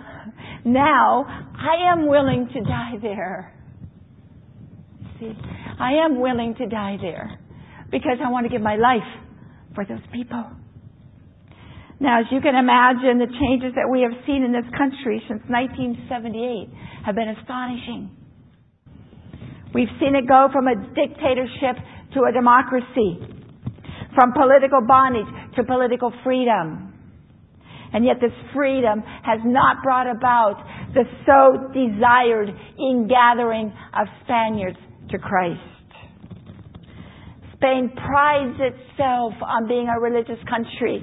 now, 0.64 1.52
I 1.64 1.92
am 1.92 2.06
willing 2.06 2.48
to 2.52 2.60
die 2.60 3.00
there. 3.00 3.54
See, 5.18 5.32
I 5.80 6.04
am 6.04 6.20
willing 6.20 6.54
to 6.58 6.66
die 6.66 6.98
there 7.00 7.38
because 7.90 8.18
I 8.22 8.30
want 8.30 8.44
to 8.44 8.52
give 8.52 8.60
my 8.60 8.76
life 8.76 9.08
for 9.74 9.86
those 9.86 10.04
people. 10.12 10.44
Now, 12.00 12.20
as 12.20 12.26
you 12.30 12.40
can 12.42 12.54
imagine, 12.54 13.16
the 13.16 13.32
changes 13.40 13.72
that 13.80 13.88
we 13.88 14.02
have 14.02 14.12
seen 14.26 14.42
in 14.44 14.52
this 14.52 14.68
country 14.76 15.24
since 15.24 15.40
1978 15.48 16.68
have 17.06 17.14
been 17.14 17.32
astonishing. 17.32 18.12
We've 19.72 19.92
seen 19.98 20.14
it 20.14 20.28
go 20.28 20.48
from 20.52 20.68
a 20.68 20.76
dictatorship 20.92 21.80
to 22.12 22.28
a 22.28 22.32
democracy, 22.32 23.24
from 24.12 24.36
political 24.36 24.84
bondage 24.86 25.26
to 25.56 25.64
political 25.64 26.12
freedom. 26.22 26.92
And 27.94 28.04
yet 28.04 28.20
this 28.20 28.34
freedom 28.52 29.00
has 29.22 29.40
not 29.46 29.82
brought 29.82 30.10
about 30.10 30.58
the 30.94 31.04
so 31.26 31.72
desired 31.74 32.48
ingathering 32.78 33.72
of 33.98 34.06
Spaniards 34.24 34.78
to 35.10 35.18
Christ. 35.18 35.60
Spain 37.56 37.90
prides 37.96 38.58
itself 38.60 39.32
on 39.42 39.66
being 39.66 39.88
a 39.88 40.00
religious 40.00 40.38
country. 40.48 41.02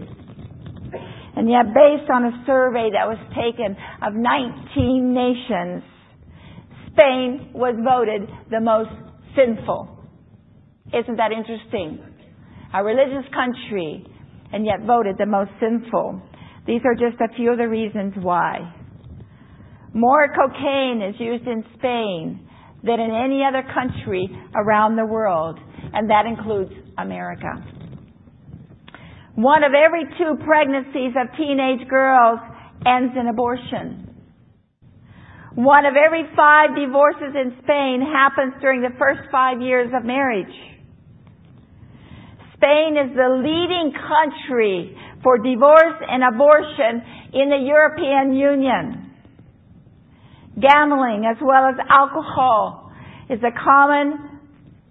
And 1.35 1.49
yet, 1.49 1.73
based 1.73 2.09
on 2.11 2.25
a 2.25 2.43
survey 2.45 2.89
that 2.91 3.07
was 3.07 3.17
taken 3.33 3.75
of 4.01 4.13
19 4.13 5.13
nations, 5.13 5.83
Spain 6.91 7.51
was 7.53 7.75
voted 7.83 8.29
the 8.49 8.59
most 8.59 8.91
sinful. 9.35 9.97
Isn't 10.93 11.17
that 11.17 11.31
interesting? 11.31 12.03
A 12.73 12.83
religious 12.83 13.25
country, 13.33 14.05
and 14.51 14.65
yet 14.65 14.85
voted 14.85 15.15
the 15.17 15.25
most 15.25 15.51
sinful. 15.59 16.21
These 16.67 16.81
are 16.85 16.95
just 16.95 17.19
a 17.21 17.33
few 17.35 17.51
of 17.51 17.57
the 17.57 17.67
reasons 17.67 18.13
why. 18.21 18.80
More 19.93 20.27
cocaine 20.29 21.01
is 21.01 21.19
used 21.19 21.47
in 21.47 21.63
Spain 21.77 22.47
than 22.83 22.99
in 22.99 23.11
any 23.11 23.43
other 23.43 23.63
country 23.73 24.27
around 24.55 24.95
the 24.95 25.05
world, 25.05 25.59
and 25.93 26.09
that 26.09 26.25
includes 26.25 26.71
America. 26.97 27.51
One 29.35 29.63
of 29.63 29.71
every 29.73 30.05
two 30.17 30.43
pregnancies 30.45 31.13
of 31.15 31.35
teenage 31.37 31.87
girls 31.89 32.39
ends 32.85 33.13
in 33.19 33.27
abortion. 33.27 34.07
One 35.55 35.85
of 35.85 35.95
every 35.95 36.23
five 36.35 36.75
divorces 36.75 37.35
in 37.35 37.55
Spain 37.63 38.01
happens 38.01 38.53
during 38.61 38.81
the 38.81 38.95
first 38.97 39.21
five 39.31 39.61
years 39.61 39.91
of 39.93 40.05
marriage. 40.05 40.55
Spain 42.55 42.95
is 42.95 43.15
the 43.15 43.41
leading 43.43 43.91
country 43.91 44.95
for 45.23 45.37
divorce 45.37 45.99
and 46.07 46.23
abortion 46.23 47.01
in 47.33 47.49
the 47.49 47.57
European 47.67 48.33
Union. 48.33 49.00
Gambling 50.59 51.25
as 51.29 51.37
well 51.41 51.65
as 51.65 51.75
alcohol 51.89 52.91
is 53.29 53.39
a 53.39 53.51
common 53.63 54.39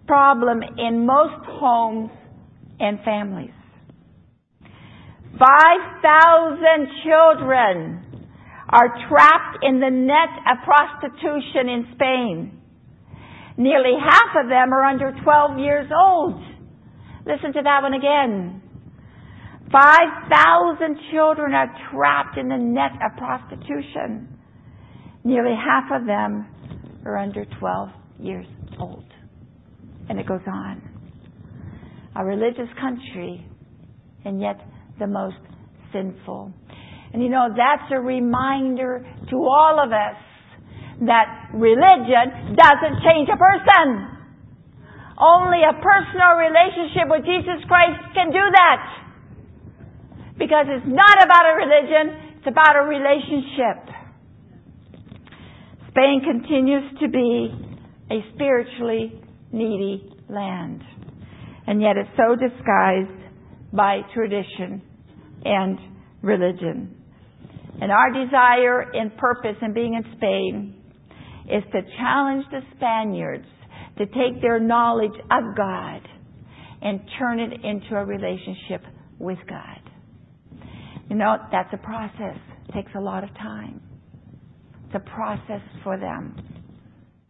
problem 0.06 0.62
in 0.78 1.06
most 1.06 1.44
homes 1.46 2.10
and 2.80 2.98
families. 3.04 3.52
5,000 5.38 6.60
children 7.04 8.10
are 8.68 8.88
trapped 9.08 9.62
in 9.62 9.80
the 9.80 9.90
net 9.90 10.32
of 10.50 10.64
prostitution 10.64 11.68
in 11.68 11.86
Spain. 11.94 12.60
Nearly 13.56 13.92
half 14.00 14.42
of 14.42 14.48
them 14.48 14.72
are 14.72 14.84
under 14.84 15.12
12 15.22 15.58
years 15.58 15.90
old. 15.94 16.42
Listen 17.26 17.52
to 17.52 17.62
that 17.62 17.82
one 17.82 17.94
again. 17.94 18.62
5,000 19.70 20.98
children 21.12 21.54
are 21.54 21.70
trapped 21.92 22.38
in 22.38 22.48
the 22.48 22.56
net 22.56 22.92
of 23.04 23.16
prostitution. 23.18 24.39
Nearly 25.24 25.54
half 25.54 25.90
of 25.92 26.06
them 26.06 26.46
are 27.04 27.18
under 27.18 27.44
12 27.58 27.88
years 28.18 28.46
old. 28.78 29.04
And 30.08 30.18
it 30.18 30.26
goes 30.26 30.40
on. 30.46 30.82
A 32.16 32.24
religious 32.24 32.68
country, 32.80 33.46
and 34.24 34.40
yet 34.40 34.60
the 34.98 35.06
most 35.06 35.36
sinful. 35.92 36.52
And 37.12 37.22
you 37.22 37.28
know, 37.28 37.48
that's 37.50 37.90
a 37.92 38.00
reminder 38.00 39.04
to 39.30 39.36
all 39.36 39.80
of 39.82 39.92
us 39.92 40.18
that 41.06 41.50
religion 41.54 42.54
doesn't 42.54 42.96
change 43.02 43.28
a 43.32 43.38
person. 43.38 44.16
Only 45.20 45.60
a 45.64 45.76
personal 45.80 46.40
relationship 46.40 47.08
with 47.08 47.24
Jesus 47.24 47.60
Christ 47.68 48.00
can 48.14 48.32
do 48.32 48.40
that. 48.40 48.80
Because 50.38 50.66
it's 50.68 50.88
not 50.88 51.16
about 51.20 51.44
a 51.44 51.54
religion, 51.60 52.36
it's 52.40 52.48
about 52.48 52.76
a 52.76 52.88
relationship. 52.88 53.99
Spain 56.00 56.22
continues 56.24 56.98
to 57.00 57.08
be 57.08 57.50
a 58.10 58.20
spiritually 58.34 59.20
needy 59.52 60.10
land. 60.30 60.82
And 61.66 61.82
yet 61.82 61.96
it's 61.96 62.08
so 62.16 62.36
disguised 62.36 63.10
by 63.72 64.00
tradition 64.14 64.80
and 65.44 65.78
religion. 66.22 66.96
And 67.82 67.92
our 67.92 68.10
desire 68.12 68.80
and 68.94 69.14
purpose 69.18 69.56
in 69.60 69.74
being 69.74 69.94
in 69.94 70.04
Spain 70.16 70.82
is 71.44 71.62
to 71.72 71.82
challenge 71.98 72.46
the 72.50 72.60
Spaniards 72.76 73.46
to 73.98 74.06
take 74.06 74.40
their 74.40 74.58
knowledge 74.58 75.18
of 75.30 75.56
God 75.56 76.00
and 76.80 77.00
turn 77.18 77.40
it 77.40 77.52
into 77.62 77.94
a 77.94 78.04
relationship 78.04 78.82
with 79.18 79.38
God. 79.46 79.80
You 81.10 81.16
know, 81.16 81.36
that's 81.52 81.72
a 81.74 81.78
process. 81.78 82.38
It 82.68 82.72
takes 82.72 82.92
a 82.96 83.00
lot 83.00 83.22
of 83.22 83.30
time. 83.34 83.82
It's 84.90 85.04
a 85.06 85.10
process 85.10 85.62
for 85.84 85.98
them. 85.98 86.36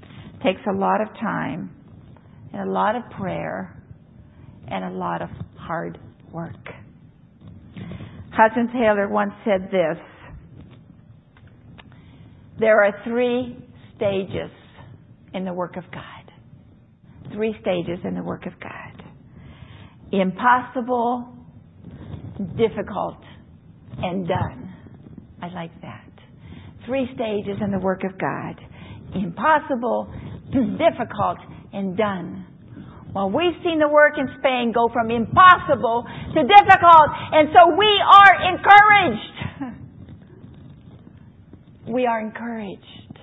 It 0.03 0.43
takes 0.43 0.61
a 0.69 0.73
lot 0.73 1.01
of 1.01 1.09
time 1.21 1.71
and 2.53 2.69
a 2.69 2.73
lot 2.73 2.97
of 2.97 3.03
prayer 3.11 3.83
and 4.69 4.85
a 4.85 4.91
lot 4.91 5.21
of 5.21 5.29
hard 5.59 5.99
work. 6.33 6.55
Hudson 8.33 8.69
Taylor 8.73 9.09
once 9.09 9.33
said 9.45 9.69
this 9.71 9.99
There 12.59 12.83
are 12.83 12.93
three 13.05 13.57
stages 13.97 14.51
in 15.35 15.45
the 15.45 15.53
work 15.53 15.77
of 15.77 15.85
God 15.93 16.21
three 17.33 17.55
stages 17.61 17.99
in 18.05 18.15
the 18.15 18.23
work 18.23 18.47
of 18.47 18.53
God 18.61 19.05
impossible, 20.13 21.33
difficult, 22.57 23.19
and 23.99 24.27
done. 24.27 24.75
I 25.41 25.49
like 25.49 25.81
that. 25.83 26.10
Three 26.87 27.07
stages 27.15 27.59
in 27.63 27.71
the 27.71 27.79
work 27.79 28.05
of 28.05 28.19
God. 28.19 28.61
Impossible, 29.15 30.13
difficult, 30.53 31.39
and 31.73 31.97
done. 31.97 32.47
Well, 33.15 33.31
we've 33.31 33.59
seen 33.65 33.79
the 33.81 33.89
work 33.89 34.15
in 34.19 34.29
Spain 34.39 34.73
go 34.73 34.89
from 34.93 35.11
impossible 35.11 36.05
to 36.35 36.43
difficult, 36.43 37.09
and 37.33 37.49
so 37.53 37.77
we 37.77 38.01
are 38.07 38.35
encouraged. 38.55 39.81
we 41.89 42.07
are 42.07 42.21
encouraged. 42.21 43.19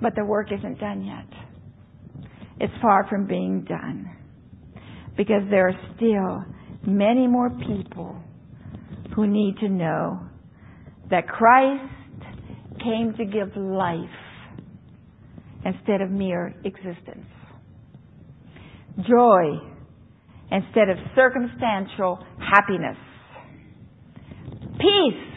But 0.00 0.14
the 0.14 0.24
work 0.24 0.48
isn't 0.52 0.78
done 0.78 1.04
yet. 1.04 1.26
It's 2.60 2.72
far 2.80 3.06
from 3.08 3.26
being 3.26 3.64
done. 3.64 4.10
Because 5.16 5.42
there 5.50 5.68
are 5.68 5.80
still 5.96 6.44
many 6.86 7.26
more 7.26 7.50
people 7.50 8.16
who 9.14 9.26
need 9.26 9.56
to 9.58 9.68
know 9.68 10.20
that 11.10 11.26
Christ 11.28 11.92
came 12.84 13.14
to 13.16 13.24
give 13.24 13.56
life 13.56 13.98
instead 15.64 16.00
of 16.00 16.10
mere 16.10 16.54
existence. 16.64 17.26
Joy 19.08 19.58
instead 20.50 20.88
of 20.90 20.98
circumstantial 21.14 22.18
happiness. 22.38 22.96
Peace 24.78 25.32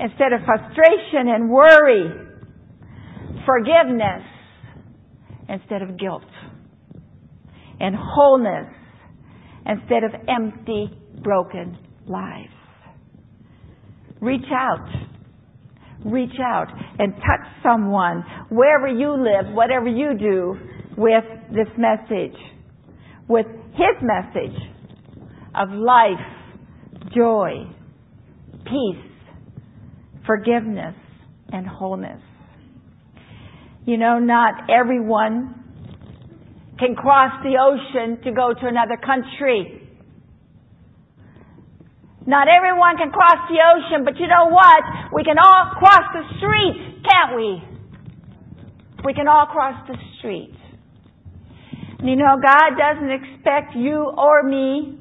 instead 0.00 0.32
of 0.32 0.40
frustration 0.44 1.28
and 1.28 1.50
worry. 1.50 2.10
Forgiveness 3.44 4.22
instead 5.48 5.82
of 5.82 5.98
guilt. 5.98 6.22
And 7.80 7.94
wholeness 7.98 8.72
instead 9.66 10.04
of 10.04 10.12
empty, 10.28 10.90
broken 11.22 11.76
lives. 12.06 12.52
Reach 14.20 14.46
out. 14.50 15.07
Reach 16.04 16.38
out 16.40 16.68
and 16.98 17.12
touch 17.14 17.46
someone 17.62 18.24
wherever 18.50 18.86
you 18.86 19.12
live, 19.12 19.52
whatever 19.54 19.88
you 19.88 20.16
do 20.18 20.56
with 20.96 21.24
this 21.50 21.68
message, 21.76 22.36
with 23.28 23.46
His 23.72 24.02
message 24.02 24.56
of 25.54 25.70
life, 25.70 27.10
joy, 27.14 27.66
peace, 28.64 29.04
forgiveness, 30.26 30.94
and 31.52 31.66
wholeness. 31.66 32.20
You 33.86 33.96
know, 33.96 34.18
not 34.18 34.70
everyone 34.70 35.54
can 36.78 36.94
cross 36.94 37.32
the 37.42 37.56
ocean 37.58 38.22
to 38.22 38.32
go 38.32 38.52
to 38.52 38.66
another 38.66 38.96
country. 39.04 39.87
Not 42.28 42.46
everyone 42.46 42.98
can 42.98 43.10
cross 43.10 43.40
the 43.48 43.56
ocean, 43.56 44.04
but 44.04 44.20
you 44.20 44.28
know 44.28 44.52
what? 44.52 44.84
We 45.16 45.24
can 45.24 45.38
all 45.40 45.72
cross 45.80 46.04
the 46.12 46.28
street, 46.36 47.00
can't 47.00 47.34
we? 47.34 47.64
We 49.02 49.14
can 49.14 49.26
all 49.26 49.46
cross 49.46 49.80
the 49.88 49.96
street. 50.18 50.52
You 52.04 52.16
know, 52.16 52.36
God 52.36 52.76
doesn't 52.76 53.10
expect 53.10 53.74
you 53.76 54.12
or 54.14 54.42
me 54.42 54.98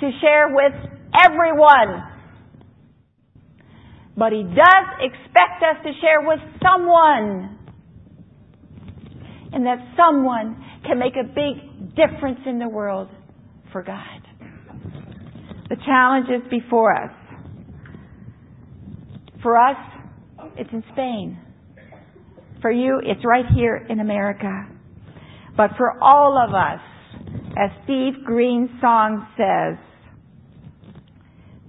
to 0.00 0.10
share 0.22 0.48
with 0.56 0.72
everyone. 1.20 2.02
But 4.16 4.32
He 4.32 4.42
does 4.42 4.86
expect 5.04 5.62
us 5.68 5.84
to 5.84 5.92
share 6.00 6.22
with 6.22 6.40
someone 6.64 7.58
and 9.52 9.66
that 9.66 9.84
someone 9.98 10.64
can 10.86 10.98
make 10.98 11.12
a 11.16 11.24
big 11.24 11.94
difference 11.94 12.40
in 12.46 12.58
the 12.58 12.68
world 12.70 13.08
for 13.70 13.82
God. 13.82 14.15
The 15.76 15.84
challenge 15.84 16.26
is 16.28 16.50
before 16.50 16.94
us. 16.94 17.10
For 19.42 19.56
us, 19.58 19.76
it's 20.56 20.70
in 20.72 20.82
Spain. 20.92 21.38
For 22.60 22.70
you, 22.70 23.00
it's 23.04 23.24
right 23.24 23.44
here 23.54 23.86
in 23.88 24.00
America. 24.00 24.68
But 25.56 25.70
for 25.76 26.02
all 26.02 26.36
of 26.36 26.54
us, 26.54 26.80
as 27.56 27.70
Steve 27.84 28.24
Green's 28.24 28.70
song 28.80 29.26
says, 29.36 29.78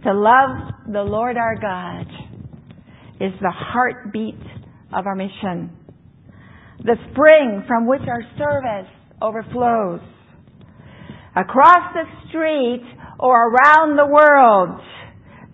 to 0.03 0.13
love 0.13 0.73
the 0.91 1.01
Lord 1.01 1.37
our 1.37 1.55
God 1.59 2.07
is 3.19 3.33
the 3.41 3.51
heartbeat 3.51 4.39
of 4.93 5.05
our 5.05 5.15
mission 5.15 5.77
the 6.83 6.95
spring 7.11 7.63
from 7.67 7.87
which 7.87 8.01
our 8.07 8.21
service 8.37 8.91
overflows. 9.21 10.01
Across 11.35 11.93
the 11.93 12.05
street 12.29 12.83
or 13.19 13.49
around 13.49 13.97
the 13.97 14.05
world, 14.05 14.81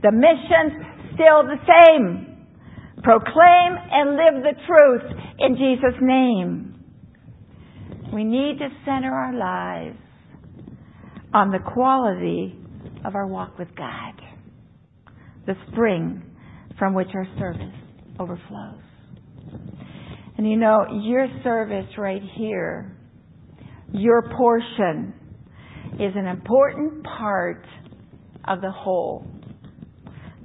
the 0.01 0.11
mission's 0.11 0.85
still 1.13 1.43
the 1.43 1.59
same. 1.67 2.29
Proclaim 3.03 3.77
and 3.91 4.11
live 4.11 4.43
the 4.43 4.53
truth 4.65 5.19
in 5.39 5.55
Jesus' 5.55 5.99
name. 6.01 6.69
We 8.13 8.23
need 8.23 8.59
to 8.59 8.69
center 8.85 9.11
our 9.11 9.33
lives 9.33 9.97
on 11.33 11.51
the 11.51 11.59
quality 11.59 12.55
of 13.05 13.15
our 13.15 13.27
walk 13.27 13.57
with 13.57 13.69
God, 13.75 14.13
the 15.45 15.55
spring 15.71 16.21
from 16.77 16.93
which 16.93 17.09
our 17.13 17.27
service 17.39 17.73
overflows. 18.19 18.81
And 20.37 20.49
you 20.49 20.57
know, 20.57 20.85
your 21.03 21.27
service 21.43 21.87
right 21.97 22.21
here, 22.35 22.95
your 23.93 24.23
portion, 24.37 25.13
is 25.99 26.13
an 26.15 26.27
important 26.27 27.03
part 27.03 27.65
of 28.47 28.61
the 28.61 28.71
whole 28.71 29.25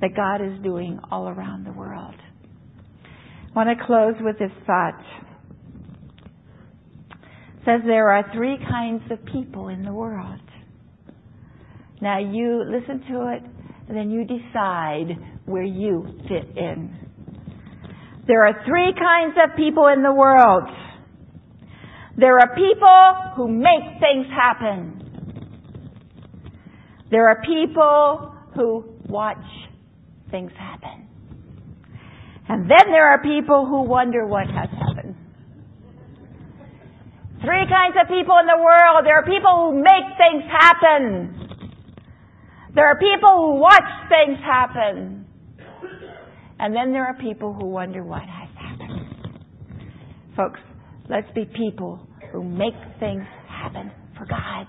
that 0.00 0.14
God 0.14 0.36
is 0.36 0.62
doing 0.62 1.00
all 1.10 1.28
around 1.28 1.64
the 1.64 1.72
world. 1.72 2.14
I 3.04 3.64
want 3.64 3.76
to 3.76 3.84
close 3.84 4.14
with 4.20 4.38
this 4.38 4.52
thought. 4.66 5.00
It 7.10 7.64
says 7.64 7.80
there 7.86 8.10
are 8.10 8.24
three 8.34 8.56
kinds 8.68 9.02
of 9.10 9.24
people 9.24 9.68
in 9.68 9.82
the 9.82 9.92
world. 9.92 10.40
Now 12.00 12.18
you 12.18 12.62
listen 12.64 13.00
to 13.10 13.32
it 13.34 13.42
and 13.88 13.96
then 13.96 14.10
you 14.10 14.24
decide 14.24 15.16
where 15.46 15.64
you 15.64 16.06
fit 16.28 16.56
in. 16.56 16.96
There 18.26 18.46
are 18.46 18.62
three 18.66 18.92
kinds 18.92 19.36
of 19.42 19.56
people 19.56 19.88
in 19.88 20.02
the 20.02 20.12
world. 20.12 20.64
There 22.18 22.38
are 22.38 22.54
people 22.54 23.34
who 23.36 23.48
make 23.48 24.00
things 24.00 24.26
happen. 24.30 24.97
There 27.10 27.28
are 27.28 27.42
people 27.42 28.34
who 28.54 28.84
watch 29.08 29.44
things 30.30 30.50
happen. 30.58 31.08
And 32.48 32.62
then 32.62 32.90
there 32.90 33.10
are 33.10 33.22
people 33.22 33.66
who 33.66 33.82
wonder 33.82 34.26
what 34.26 34.46
has 34.46 34.68
happened. 34.70 35.14
Three 37.40 37.66
kinds 37.68 37.96
of 38.00 38.08
people 38.08 38.34
in 38.40 38.46
the 38.46 38.62
world. 38.62 39.04
There 39.04 39.16
are 39.16 39.24
people 39.24 39.70
who 39.70 39.82
make 39.82 40.16
things 40.18 40.42
happen. 40.50 41.34
There 42.74 42.86
are 42.86 42.98
people 42.98 43.30
who 43.36 43.60
watch 43.60 44.08
things 44.08 44.38
happen. 44.44 45.26
And 46.58 46.74
then 46.74 46.92
there 46.92 47.06
are 47.06 47.14
people 47.14 47.54
who 47.54 47.66
wonder 47.66 48.02
what 48.02 48.22
has 48.22 48.48
happened. 48.56 49.38
Folks, 50.36 50.60
let's 51.08 51.30
be 51.34 51.44
people 51.44 52.06
who 52.32 52.42
make 52.42 52.74
things 52.98 53.24
happen 53.48 53.92
for 54.16 54.26
God. 54.26 54.66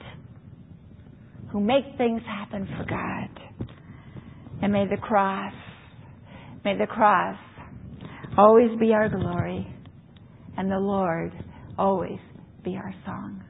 Who 1.51 1.59
make 1.59 1.85
things 1.97 2.21
happen 2.27 2.67
for 2.77 2.85
God. 2.85 3.67
And 4.62 4.73
may 4.73 4.85
the 4.88 4.97
cross, 4.97 5.53
may 6.63 6.77
the 6.77 6.88
cross 6.88 7.38
always 8.38 8.77
be 8.79 8.93
our 8.93 9.09
glory 9.09 9.67
and 10.57 10.69
the 10.69 10.77
Lord 10.77 11.31
always 11.77 12.19
be 12.63 12.75
our 12.75 12.93
song. 13.05 13.43